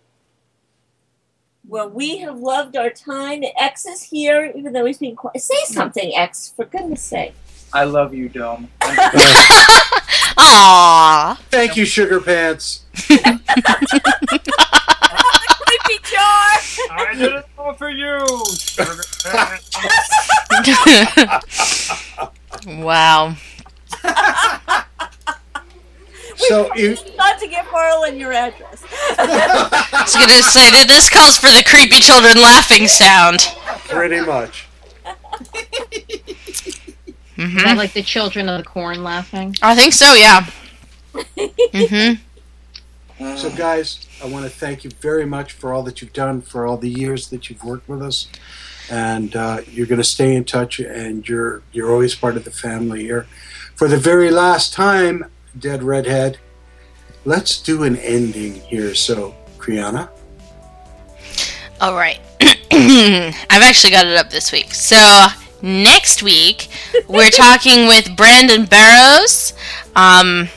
[1.67, 3.43] Well, we have loved our time.
[3.59, 5.41] X is here, even though he's being quiet.
[5.41, 7.33] Say something, X, for goodness sake.
[7.73, 8.69] I love you, Dome.
[10.39, 11.37] Aww.
[11.49, 12.85] Thank you, Sugar Pants.
[15.67, 16.47] Creepy jar!
[16.89, 18.23] I did it all for you.
[22.83, 23.35] wow.
[26.37, 28.83] So you, Not to give Harlan your address.
[29.17, 33.39] I was gonna say that this calls for the creepy children laughing sound.
[33.89, 34.67] pretty much.
[37.37, 39.55] Is that like the children of the corn laughing?
[39.61, 40.45] I think so, yeah.
[41.73, 43.35] Mm-hmm.
[43.37, 46.65] So, guys, I want to thank you very much for all that you've done, for
[46.65, 48.27] all the years that you've worked with us,
[48.89, 52.51] and uh, you're going to stay in touch, and you're you're always part of the
[52.51, 53.27] family here.
[53.75, 55.25] For the very last time,
[55.57, 56.39] Dead Redhead,
[57.25, 58.95] let's do an ending here.
[58.95, 60.09] So, Kriana,
[61.79, 62.19] All right.
[62.71, 64.73] I've actually got it up this week.
[64.73, 65.27] So
[65.61, 66.69] next week
[67.07, 69.53] we're talking with Brandon Barrows.
[69.95, 70.49] Um,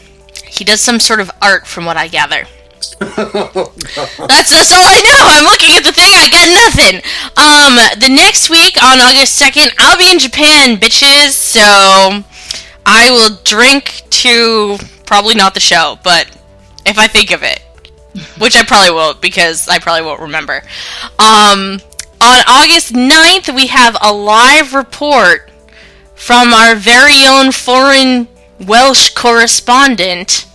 [0.47, 2.47] he does some sort of art, from what I gather.
[3.01, 5.21] That's that's all I know.
[5.29, 6.13] I'm looking at the thing.
[6.17, 6.97] I got nothing.
[7.37, 11.31] Um, the next week on August second, I'll be in Japan, bitches.
[11.31, 11.61] So
[12.87, 16.27] I will drink to probably not the show, but
[16.87, 17.61] if I think of it,
[18.39, 20.63] which I probably won't because I probably won't remember.
[21.19, 21.81] Um,
[22.21, 25.51] on August 9th, we have a live report
[26.15, 28.29] from our very own foreign
[28.61, 30.47] Welsh correspondent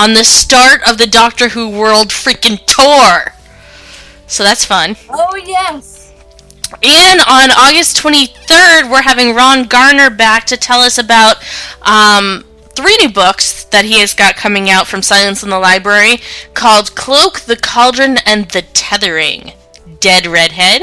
[0.00, 3.34] on the start of the Doctor Who World freaking tour.
[4.26, 4.96] So that's fun.
[5.10, 6.14] Oh, yes.
[6.82, 11.36] And on August 23rd, we're having Ron Garner back to tell us about
[11.82, 16.20] um, three new books that he has got coming out from Silence in the Library
[16.54, 19.52] called Cloak, the Cauldron, and the Tethering.
[19.98, 20.82] Dead Redhead.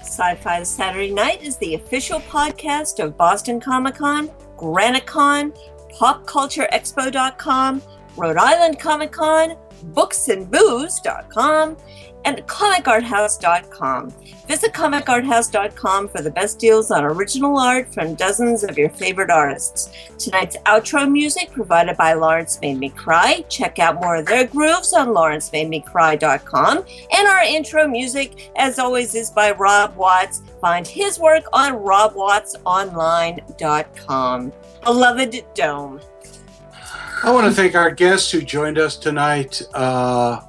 [0.00, 5.54] Sci-Fi Saturday Night is the official podcast of Boston Comic Con, Granicon,
[5.98, 7.82] PopCultureExpo.com,
[8.16, 9.56] Rhode Island Comic Con,
[9.92, 11.76] BooksandBooze.com,
[12.26, 14.10] and ComicArthouse.com.
[14.48, 19.88] Visit ComicArthouse.com for the best deals on original art from dozens of your favorite artists.
[20.18, 23.44] Tonight's outro music provided by Lawrence Made Me Cry.
[23.48, 26.84] Check out more of their grooves on LawrenceMadeMeCry.com.
[27.12, 30.42] And our intro music, as always, is by Rob Watts.
[30.60, 34.52] Find his work on RobWattsOnline.com.
[34.82, 36.00] Beloved Dome.
[37.26, 40.42] I want to thank our guests who joined us tonight uh,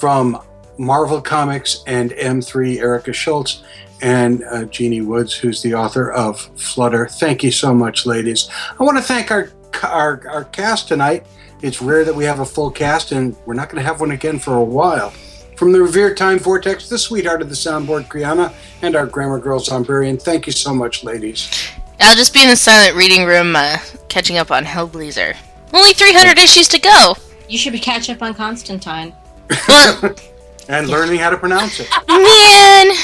[0.00, 0.42] from
[0.78, 3.62] Marvel Comics and M3, Erica Schultz,
[4.02, 7.06] and uh, Jeannie Woods, who's the author of Flutter.
[7.06, 8.50] Thank you so much, ladies.
[8.80, 9.52] I want to thank our,
[9.84, 11.24] our, our cast tonight.
[11.62, 14.10] It's rare that we have a full cast, and we're not going to have one
[14.10, 15.10] again for a while.
[15.54, 19.60] From the revered Time Vortex, the sweetheart of the soundboard, Kriana, and our Grammar Girl
[19.60, 20.20] Zombarian.
[20.20, 21.70] Thank you so much, ladies.
[22.00, 23.78] I'll just be in the silent reading room uh,
[24.08, 25.36] catching up on Hellblazer.
[25.74, 27.16] Only 300 issues to go.
[27.48, 29.12] You should be catch up on Constantine.
[30.68, 31.88] and learning how to pronounce it.
[32.08, 32.94] Man!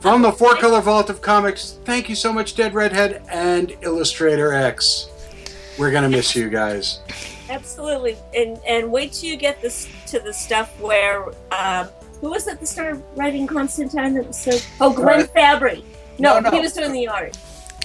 [0.00, 4.52] From the Four Color Vault of Comics, thank you so much, Dead Redhead and Illustrator
[4.52, 5.08] X.
[5.78, 7.00] We're going to miss you guys.
[7.48, 11.88] Absolutely, and and wait till you get this to the stuff where um,
[12.20, 14.14] who was it that started writing Constantine?
[14.14, 15.84] That was so oh Glenn Garth- Fabry.
[16.18, 16.50] No, No, no.
[16.50, 17.36] he was doing the art.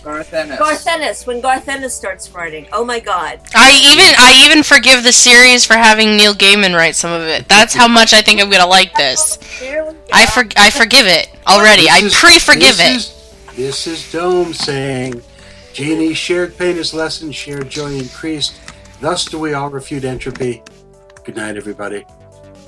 [0.08, 0.58] Garth Ennis.
[0.58, 1.28] Garth Ennis.
[1.28, 3.42] When Garth Ennis starts writing, oh my God!
[3.54, 7.50] I even I even forgive the series for having Neil Gaiman write some of it.
[7.50, 9.36] That's how much I think I'm gonna like this.
[9.60, 9.98] There we go.
[10.14, 11.90] I for, I forgive it already.
[11.90, 12.96] I This is- pre-forgive this it.
[12.96, 15.22] Is, this is Dome saying,
[15.74, 18.56] Genie shared pain is lessened, shared joy increased.
[19.02, 20.64] Thus do we all refute entropy.
[21.26, 22.06] Good night, everybody.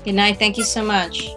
[0.04, 0.38] Good night.
[0.38, 1.30] Thank you so much.